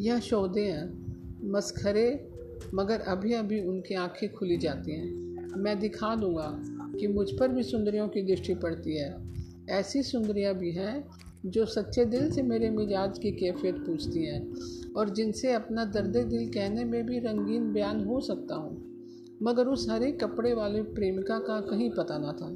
यह 0.00 0.20
शौदे 0.20 0.60
हैं, 0.60 1.04
मस्खरे, 1.50 2.28
मगर 2.74 3.00
अभी 3.00 3.32
अभी 3.32 3.60
उनकी 3.60 3.94
आँखें 3.94 4.32
खुली 4.32 4.56
जाती 4.56 4.92
हैं। 4.92 5.24
मैं 5.56 5.78
दिखा 5.78 6.14
दूँगा 6.14 6.62
कि 6.98 7.06
मुझ 7.06 7.30
पर 7.30 7.48
भी 7.48 7.62
सुंदरियों 7.62 8.08
की 8.08 8.22
दृष्टि 8.22 8.54
पड़ती 8.54 8.96
है। 8.96 9.34
ऐसी 9.68 10.02
सुंदरियाँ 10.02 10.54
भी 10.54 10.72
हैं 10.72 11.08
जो 11.46 11.66
सच्चे 11.66 12.04
दिल 12.04 12.30
से 12.30 12.42
मेरे 12.42 12.70
मिजाज 12.70 13.18
की 13.18 13.30
कैफियत 13.30 13.76
पूछती 13.76 14.26
हैं 14.26 14.52
और 14.96 15.08
जिनसे 15.08 15.52
अपना 15.52 15.84
दर्द 15.84 16.16
दिल 16.16 16.48
कहने 16.48 16.84
में 16.84 17.06
भी 17.06 17.18
रंगीन 17.18 17.72
बयान 17.72 18.04
हो 18.04 18.20
सकता 18.20 18.54
हूँ। 18.54 18.94
मगर 19.42 19.66
उस 19.66 19.90
हरे 19.90 20.12
कपड़े 20.12 20.54
वाले 20.54 20.82
प्रेमिका 20.82 21.38
का 21.38 21.60
कहीं 21.60 21.90
पता 21.90 22.18
ना 22.18 22.32
था। 22.32 22.48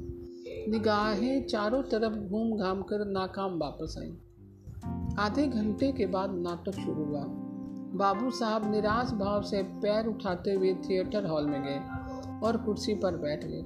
निगाहें 0.71 1.45
चारों 1.45 1.83
तरफ़ 1.83 2.13
घूम 2.13 2.57
घाम 2.57 2.81
कर 2.81 3.05
नाकाम 3.05 3.57
वापस 3.57 3.95
आई। 3.99 4.17
आधे 5.19 5.47
घंटे 5.47 5.91
के 5.91 6.05
बाद 6.05 6.31
नाटक 6.33 6.71
शुरू 6.71 7.03
हुआ। 7.03 7.23
बाबू 7.93 8.31
साहब 8.31 8.71
निराश 8.71 9.11
भाव 9.11 9.41
से 9.41 9.63
पैर 9.63 10.07
उठाते 10.07 10.51
हुए 10.51 10.73
थिएटर 10.73 11.25
हॉल 11.25 11.45
में 11.45 11.63
गए 11.63 11.79
और 12.47 12.57
कुर्सी 12.57 12.93
पर 12.93 13.17
बैठ 13.17 13.45
गए। 13.45 13.63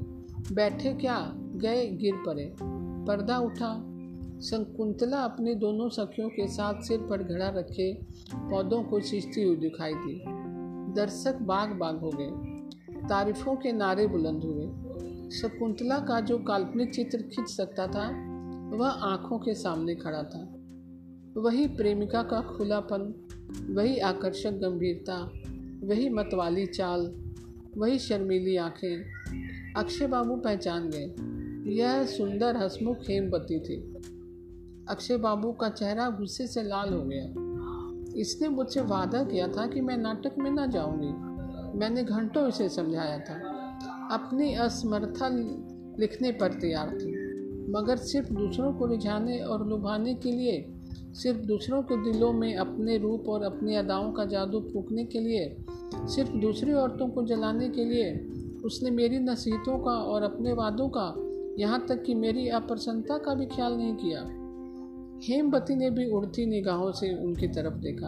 बैठे 0.56 0.94
क्या? 0.94 1.34
गए 1.36 1.88
गिर 1.88 2.14
पड़े। 2.26 2.56
पर्दा 3.08 3.40
उठा 3.40 3.93
शंकुंतला 4.44 5.18
अपने 5.18 5.56
दोनों 5.56 5.90
सखियों 5.90 6.30
के 6.30 6.48
साथ 6.48 6.82
सिर 6.82 7.00
पर 7.00 7.24
घड़ा 7.24 7.50
रखे 7.50 7.94
पौधों 8.36 8.84
को 8.84 9.00
सींचती 9.00 9.44
हुई 9.44 9.56
दिखाई 9.56 9.94
दी। 9.94 10.24
दर्शक 10.94 11.36
बाग 11.42 11.70
बाग 11.70 11.98
हो 11.98 12.12
गए। 12.14 12.54
तारीफों 13.08 13.56
के 13.56 13.72
नारे 13.72 14.08
बुलंद 14.08 14.44
हुए। 14.44 14.66
शकुंतला 15.32 16.00
का 16.00 16.20
जो 16.20 16.38
काल्पनिक 16.38 16.94
चित्र 16.94 17.18
खींच 17.18 17.50
सकता 17.50 17.88
था, 17.88 18.10
वह 18.78 18.90
आँखों 18.90 19.40
के 19.40 19.54
सामने 19.54 19.96
खड़ा 19.96 20.24
था। 20.24 20.56
वही 21.42 21.68
प्रेमिका 21.68 22.24
का 22.24 22.42
खुलापन, 22.42 23.28
वही 23.70 23.98
आकर्षक 23.98 24.52
गंभीरता, 24.52 25.32
वही 25.88 26.10
मतवाली 26.10 26.66
चाल, 26.66 27.14
वही 27.78 28.00
शर्मीली 28.00 28.58
आँखें, 28.58 29.04
अक्षय 29.78 30.08
बाबू 30.08 30.36
पहचान 30.36 30.90
गए। 30.90 31.16
यह 31.72 32.06
सुंदर 32.06 32.58
हसमुख 32.58 32.98
हेमवती 33.10 33.60
थी। 33.60 33.93
अक्षय 34.90 35.18
बाबू 35.18 35.52
का 35.52 35.70
चेहरा 35.70 36.10
गुस्से 36.10 36.48
से 36.48 36.64
लाल 36.64 36.94
हो 36.94 37.04
गया। 37.04 37.26
इसने 38.20 38.48
मुझसे 38.48 38.82
वादा 38.82 39.24
किया 39.24 39.48
था 39.48 39.68
कि 39.68 39.82
मैं 39.82 39.98
नाटक 39.98 40.36
में 40.38 40.52
ना 40.52 40.66
जाऊँगी। 40.66 41.34
मैंने 41.80 42.04
घंटों 42.04 42.48
इसे 42.48 42.70
समझाया 42.70 43.20
था। 43.20 43.34
अपनी 44.12 44.54
असमर्था 44.54 45.30
लिखने 46.00 46.32
पर 46.32 46.54
तैयार 46.54 46.90
थी। 46.90 47.12
मगर 47.72 47.98
सिर्फ़ 47.98 48.34
दूसरों 48.34 48.74
को 48.74 48.86
रिझाने 48.86 49.40
और 49.40 49.68
लुभाने 49.68 50.14
के 50.14 50.32
लिए, 50.32 50.74
सिर्फ़ 50.94 51.40
दूसरों 51.40 51.82
के 51.82 52.12
दिलों 52.12 52.34
में 52.34 52.56
अपने 52.56 52.98
रूप 52.98 53.30
और 53.30 53.44
अपनी 53.44 53.76
अदाओं 53.76 54.12
का 54.12 54.26
जादू 54.26 54.60
फूकने 54.60 55.06
के 55.06 55.20
लिए, 55.20 55.58
सिर्फ़ 55.96 56.32
दूसरी 56.32 56.74
औरतों 56.74 57.08
को 57.08 57.24
जलाने 57.24 57.70
के 57.70 57.86
लिए, 57.86 58.32
उसने 58.66 58.92
मेरी 58.92 59.20
नसीहतों 59.20 59.80
का 59.80 59.92
और 59.92 60.24
अपने 60.24 60.54
वादों 60.54 60.90
का, 60.98 61.16
यहाँ 61.62 61.86
तक 61.86 62.04
कि 62.04 62.14
मेरी 62.14 62.50
अप्रसन्नता 62.50 63.18
का 63.18 63.34
भी 63.34 63.46
ख्याल 63.46 63.74
नहीं 63.74 63.96
किया। 63.96 64.43
हेमवती 65.28 65.76
ने 65.76 65.90
भी 65.90 66.12
उड़ती 66.12 66.46
निगाहों 66.46 66.92
से 66.92 67.24
उनकी 67.24 67.48
तरफ़ 67.48 67.74
देखा। 67.74 68.08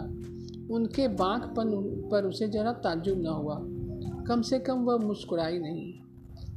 उनके 0.76 1.08
बाँकपन 1.08 1.72
पर 2.12 2.24
उसे 2.24 2.48
जरा 2.48 2.74
ताज्जुब 2.74 3.22
न 3.22 3.28
हुआ। 3.28 3.60
कम 4.24 4.42
से 4.42 4.60
कम 4.60 4.78
वह 4.78 4.98
मुस्कुराई 4.98 5.60
नहीं। 5.60 5.94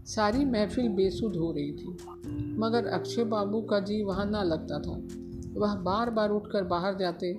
सारी 0.04 0.44
महफिल 0.44 0.88
बेसुध 0.88 1.36
हो 1.36 1.52
रही 1.52 1.72
थी। 1.72 1.96
मगर 2.58 2.86
अक्षय 2.86 3.24
बाबू 3.24 3.62
का 3.62 3.80
जी 3.80 4.02
वहाँ 4.02 4.26
ना 4.26 4.42
लगता 4.42 4.78
था। 4.78 5.02
वह 5.60 5.74
बार 5.74 6.10
बार 6.10 6.30
उठकर 6.30 6.64
बाहर 6.64 6.96
जाते 6.98 7.38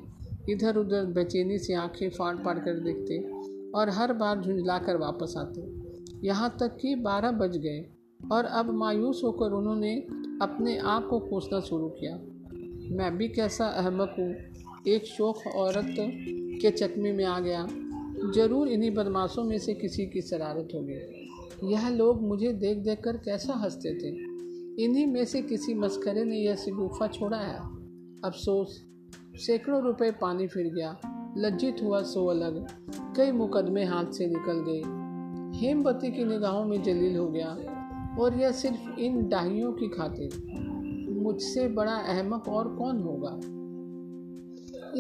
इधर 0.50 0.78
उधर 0.78 1.06
बेचैनी 1.06 1.58
से 1.58 1.74
आँखें 1.74 2.10
फाड़ 2.10 2.38
फाड़ 2.38 2.60
कर 2.60 2.80
देखते 2.80 3.18
और 3.72 3.90
हर 3.90 4.14
बार 4.14 4.42
झुंझला 4.42 4.78
कर 4.78 4.98
वापस 4.98 5.34
आते। 5.38 5.80
यहाँ 6.28 6.58
तक 6.60 6.78
कि 6.82 6.96
बारह 6.96 7.32
बज 7.32 7.58
गए 7.58 7.86
और 8.32 8.46
अब 8.46 8.70
मायूस 8.74 9.22
होकर 9.24 9.52
उन्होंने 9.52 9.96
अपने 10.42 10.78
आप 10.78 11.08
को 11.08 11.20
कोसना 11.20 11.60
शुरू 11.60 11.88
किया। 11.88 12.20
मैं 12.92 13.18
भी 13.18 13.28
कैसा 13.28 13.66
अहमक 13.66 14.16
हूँ। 14.20 14.36
एक 14.88 15.06
शोक 15.06 15.48
औरत 15.56 15.96
के 16.62 16.72
चकमे 16.72 17.14
में 17.14 17.26
आ 17.26 17.40
गया। 17.40 17.68
ज़रूर 18.36 18.68
इन्हीं 18.68 18.92
बदमाशों 18.92 19.44
में 19.44 19.58
से 19.58 19.74
किसी 19.74 20.06
की 20.06 20.22
शरारत 20.22 20.68
होगी। 20.76 21.30
यह 21.74 21.90
लोग 21.90 22.22
मुझे 22.22 22.54
देख 22.54 22.78
देख 22.78 23.00
कर 23.00 23.18
कैसा 23.18 23.54
हँसते 23.54 23.90
थे। 23.94 24.08
इन्हीं 24.84 25.08
में 25.08 25.26
से 25.26 25.42
किसी 25.42 25.74
मस्करे 25.74 26.24
ने 26.24 26.38
यह 26.38 26.56
सिगुफा 26.56 27.08
छोड़ा 27.08 27.38
है। 27.38 27.60
अफसोस, 28.26 28.86
सैकड़ों 29.36 29.82
रुपए 29.82 30.12
पानी 30.12 30.48
फिर 30.48 30.74
गया। 30.74 31.00
लज्जित 31.38 31.76
हुआ 31.84 32.02
सो 32.02 32.26
अलग। 32.26 32.68
कई 33.18 33.32
मुकदमे 33.32 33.86
हाथ 33.86 34.06
से 34.06 34.28
निकल 34.28 34.66
गए। 34.68 35.00
हेमवती 35.60 36.12
की 36.12 36.24
निगाहों 36.24 36.66
में 36.66 36.84
जलील 36.84 37.18
हो 37.18 37.28
गया। 37.28 37.58
और 38.20 38.40
यह 38.40 38.52
सिर्फ़ 38.52 39.00
इन 39.00 39.30
डाहियों 39.30 39.74
की 39.74 39.88
खातिर। 39.88 40.60
मुझसे 41.30 41.68
बड़ा 41.68 41.94
अहमक 41.94 42.48
और 42.48 42.76
कौन 42.76 43.00
होगा? 43.00 43.40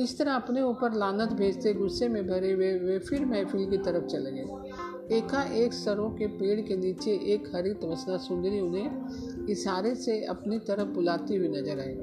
इस 0.03 0.17
तरह 0.17 0.31
अपने 0.33 0.61
ऊपर 0.61 0.93
लानत 0.93 1.29
भेजते 1.33 1.73
गुस्से 1.73 2.07
में 2.07 2.27
भरे 2.27 2.51
हुए 2.51 2.73
वे 2.73 2.99
फिर 2.99 3.25
महफिल 3.25 3.69
की 3.69 3.77
तरफ़ 3.77 4.05
चले 4.05 4.31
गए। 4.31 5.17
एका 5.17 5.43
एक 5.43 5.73
सरों 5.73 6.09
के 6.09 6.27
पेड़ 6.27 6.61
के 6.61 6.77
नीचे 6.77 7.11
एक 7.11 7.55
हरित 7.55 7.83
वसना 7.83 8.17
सुंदरी 8.17 8.59
उन्हें 8.59 9.47
इशारे 9.49 9.95
से 9.95 10.25
अपनी 10.25 10.59
तरफ़ 10.59 10.87
बुलाती 10.87 11.35
हुई 11.35 11.47
नज़र 11.47 11.79
आई। 11.79 11.95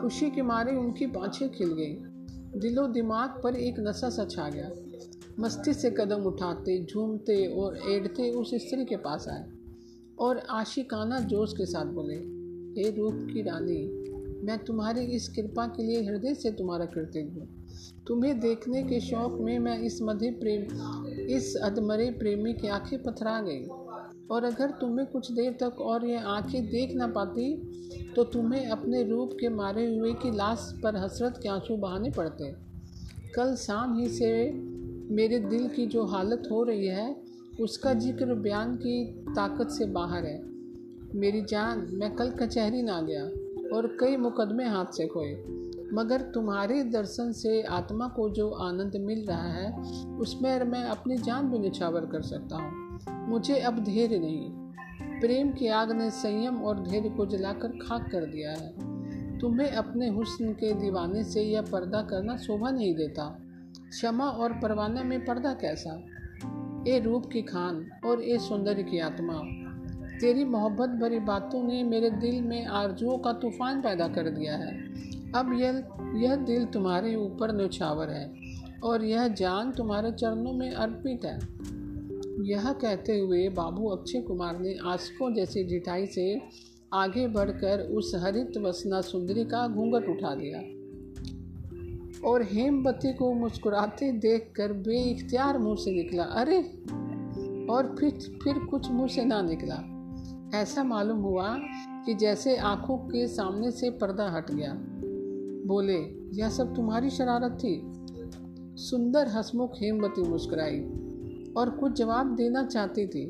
खुशी 0.00 0.30
के 0.30 0.42
मारे 0.42 0.76
उनकी 0.76 1.06
बाँछें 1.06 1.50
खिल 1.50 1.68
गई। 1.68 1.94
दिलो 2.60 2.86
दिमाग 2.86 3.30
पर 3.44 3.56
एक 3.56 3.74
नशा 3.80 4.10
सा 4.10 4.24
छा 4.24 4.48
गया। 4.50 4.70
मस्ती 5.40 5.74
से 5.74 5.90
कदम 5.90 6.22
उठाते, 6.22 6.84
झूमते 6.84 7.46
और 7.46 7.90
एड़ते 7.90 8.30
उस 8.30 8.50
स्त्री 8.54 8.84
के 8.84 8.96
पास 8.96 9.28
आए 9.28 9.44
और 10.18 10.38
आशिकाना 10.38 11.20
जोश 11.20 11.52
के 11.52 11.66
साथ 11.66 11.84
बोले 11.84 12.33
हे 12.76 12.90
रूप 12.90 13.26
की 13.32 13.42
रानी, 13.42 13.82
मैं 14.46 14.58
तुम्हारी 14.58 15.04
इस 15.16 15.28
कृपा 15.28 15.66
के 15.66 15.82
लिए 15.82 16.02
हृदय 16.02 16.34
से 16.34 16.50
तुम्हारा 16.50 16.84
कृतज्ञ 16.84 17.20
हूँ। 17.20 17.46
तुम्हें 18.06 18.38
देखने 18.40 18.82
के 18.82 19.00
शौक 19.00 19.38
में 19.40 19.58
मैं 19.58 19.78
इस 19.78 19.98
मध्य 20.02 20.30
प्रेम, 20.30 20.62
इस 21.26 21.54
अधमरे 21.56 22.10
प्रेमी 22.10 22.52
की 22.52 22.68
आँखें 22.68 23.02
पथरा 23.02 23.40
गई। 23.40 23.64
और 24.30 24.44
अगर 24.44 24.70
तुम्हें 24.70 25.06
कुछ 25.06 25.30
देर 25.32 25.52
तक 25.52 25.80
और 25.80 26.06
ये 26.06 26.16
आँखें 26.16 26.66
देख 26.66 26.94
ना 26.94 27.06
पाती 27.06 28.12
तो 28.16 28.24
तुम्हें 28.24 28.66
अपने 28.66 29.02
रूप 29.02 29.36
के 29.40 29.48
मारे 29.48 29.86
हुए 29.86 30.12
की 30.12 30.30
लाश 30.30 30.72
पर 30.82 30.96
हसरत 30.96 31.38
के 31.42 31.48
आँसू 31.48 31.76
बहाने 31.76 32.10
पड़ते। 32.10 32.52
कल 33.34 33.54
शाम 33.56 33.98
ही 33.98 34.08
से 34.08 34.30
मेरे 35.14 35.38
दिल 35.40 35.68
की 35.68 35.86
जो 35.86 36.04
हालत 36.06 36.48
हो 36.50 36.62
रही 36.62 36.86
है, 36.86 37.14
उसका 37.60 37.92
ज़िक्र 37.94 38.34
बयान 38.34 38.74
की 38.76 39.04
ताकत 39.28 39.70
से 39.70 39.86
बाहर 39.86 40.26
है। 40.26 40.53
मेरी 41.16 41.42
जान, 41.42 41.88
मैं 41.92 42.16
कल 42.16 42.30
कचहरी 42.30 42.82
ना 42.82 43.00
गया 43.00 43.24
और 43.76 43.96
कई 44.00 44.16
मुकदमे 44.16 44.64
हाथ 44.64 44.84
से 44.84 45.06
खोए। 45.06 45.44
मगर 45.92 46.20
तुम्हारे 46.20 46.82
दर्शन 46.84 47.32
से 47.32 47.62
आत्मा 47.62 48.08
को 48.08 48.28
जो 48.30 48.50
आनंद 48.50 48.92
मिल 48.96 49.26
रहा 49.26 49.52
है 49.52 49.80
उसमें 50.18 50.64
मैं 50.64 50.84
अपनी 50.84 51.16
जान 51.16 51.50
भी 51.50 51.58
निछावर 51.58 52.00
कर 52.00 52.22
सकता 52.22 52.56
हूँ। 52.56 52.98
मुझे 53.28 53.58
अब 53.58 53.84
धैर्य 53.84 54.18
नहीं। 54.18 54.50
प्रेम 55.20 55.52
की 55.52 55.68
आग 55.68 55.92
ने 55.92 56.10
संयम 56.10 56.56
और 56.56 56.80
धैर्य 56.80 57.08
को 57.08 57.26
जलाकर 57.26 57.68
खाक 57.68 58.10
कर 58.12 58.24
दिया 58.24 58.50
है। 58.50 58.72
तुम्हें 59.38 59.70
अपने 59.70 60.08
हुस्न 60.08 60.52
के 60.52 60.72
दीवाने 60.72 61.24
से 61.24 61.42
यह 61.42 61.62
पर्दा 61.62 62.02
करना 62.02 62.36
शोभा 62.36 62.70
नहीं 62.70 62.94
देता। 62.94 63.38
क्षमा 63.88 64.26
और 64.26 64.52
परवाने 64.52 65.02
में 65.02 65.24
पर्दा 65.24 65.52
कैसा? 65.52 66.04
ए 66.88 66.98
रूप 66.98 67.26
की 67.32 67.42
खान 67.42 67.90
और 68.06 68.22
ए 68.22 68.38
सौंदर्य 68.38 68.82
की 68.82 68.98
आत्मा। 68.98 69.63
तेरी 70.20 70.44
मोहब्बत 70.44 70.88
भरी 70.88 71.18
बातों 71.18 71.62
ने 71.64 71.84
मेरे 71.84 72.10
दिल 72.10 72.42
में 72.42 72.66
आरजुओं 72.66 73.18
का 73.18 73.32
तूफ़ान 73.32 73.80
पैदा 73.80 74.08
कर 74.08 74.30
दिया 74.30 74.56
है। 74.56 74.78
अब 75.32 75.52
यह 75.52 75.88
यह 76.16 76.36
दिल 76.36 76.64
तुम्हारे 76.64 77.16
ऊपर 77.16 77.56
न्यौछावर 77.56 78.10
है 78.10 78.34
और 78.84 79.04
यह 79.04 79.28
जान 79.28 79.72
तुम्हारे 79.72 80.12
चरणों 80.12 80.52
में 80.52 80.70
अर्पित 80.70 81.24
है। 81.24 81.38
यह 82.44 82.72
कहते 82.72 83.18
हुए 83.18 83.48
बाबू 83.48 83.88
अक्षय 83.88 84.20
कुमार 84.20 84.58
ने 84.60 84.76
आशकों 84.84 85.34
जैसी 85.34 85.64
जिठाई 85.64 86.06
से 86.06 86.42
आगे 86.92 87.26
बढ़कर 87.28 87.80
उस 87.80 88.12
हरित 88.14 88.58
वसना 88.58 89.00
सुंदरी 89.00 89.44
का 89.44 89.68
घूंघट 89.68 90.08
उठा 90.08 90.34
दिया 90.34 90.58
और 92.28 92.42
हेमवती 92.42 93.12
को 93.12 93.32
मुस्कुराते 93.32 94.12
देखकर 94.12 94.72
बेइख्तियार 94.72 95.58
मुँह 95.58 95.76
से 95.76 95.90
निकला, 95.90 96.22
अरे! 96.22 96.58
और 97.70 97.96
फिर 98.00 98.10
फिर 98.44 98.58
कुछ 98.58 98.90
मुँह 98.90 99.08
से 99.08 99.24
ना 99.24 99.42
निकला। 99.42 99.90
ऐसा 100.54 100.84
मालूम 100.84 101.18
हुआ 101.18 101.56
कि 102.06 102.14
जैसे 102.14 102.56
आँखों 102.56 102.96
के 102.98 103.26
सामने 103.28 103.70
से 103.70 103.90
पर्दा 103.90 104.30
हट 104.30 104.50
गया। 104.50 104.74
बोले, 105.66 105.98
यह 106.34 106.48
सब 106.48 106.74
तुम्हारी 106.74 107.10
शरारत 107.10 107.52
थी? 107.52 107.90
सुंदर 108.76 109.28
हसमुख 109.28 109.72
हेमवती 109.82 110.22
मुस्कुराई 110.22 110.80
और 111.56 111.70
कुछ 111.70 111.92
जवाब 111.92 112.34
देना 112.34 112.64
चाहती 112.64 113.06
थी, 113.06 113.24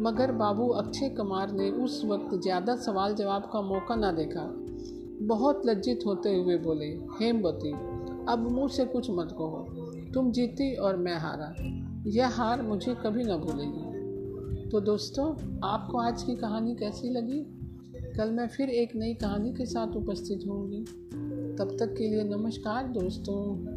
मगर 0.00 0.32
बाबू 0.32 0.68
अक्षय 0.68 1.08
कुमार 1.08 1.52
ने 1.52 1.70
उस 1.70 2.04
वक्त 2.04 2.42
ज़्यादा 2.42 2.76
सवाल 2.76 3.14
जवाब 3.14 3.50
का 3.52 3.60
मौका 3.60 3.94
ना 3.94 4.12
देखा। 4.12 4.54
बहुत 5.26 5.62
लज्जित 5.66 6.00
होते 6.06 6.36
हुए 6.36 6.56
बोले, 6.56 6.86
हेमवती, 7.20 7.72
अब 8.28 8.48
मुँह 8.52 8.68
से 8.68 8.84
कुछ 8.84 9.10
मत 9.10 9.28
कहो। 9.32 9.66
तुम 10.14 10.32
जीती 10.32 10.74
और 10.74 10.96
मैं 10.96 11.16
हारा। 11.16 11.54
यह 12.06 12.28
हार 12.28 12.62
मुझे 12.62 12.94
कभी 12.94 13.24
ना 13.24 13.36
भूलेगी। 13.36 13.85
तो 14.72 14.80
दोस्तों, 14.80 15.58
आपको 15.64 15.98
आज 15.98 16.22
की 16.22 16.36
कहानी 16.36 16.74
कैसी 16.74 17.10
लगी? 17.10 17.46
कल 18.16 18.30
मैं 18.30 18.48
फिर 18.48 18.68
एक 18.68 18.96
नई 18.96 19.14
कहानी 19.14 19.52
के 19.52 19.66
साथ 19.66 19.96
उपस्थित 19.96 20.40
होंगी। 20.48 20.82
तब 21.58 21.76
तक 21.80 21.94
के 21.98 22.08
लिए 22.08 22.24
नमस्कार 22.24 22.86
दोस्तों। 22.86 23.75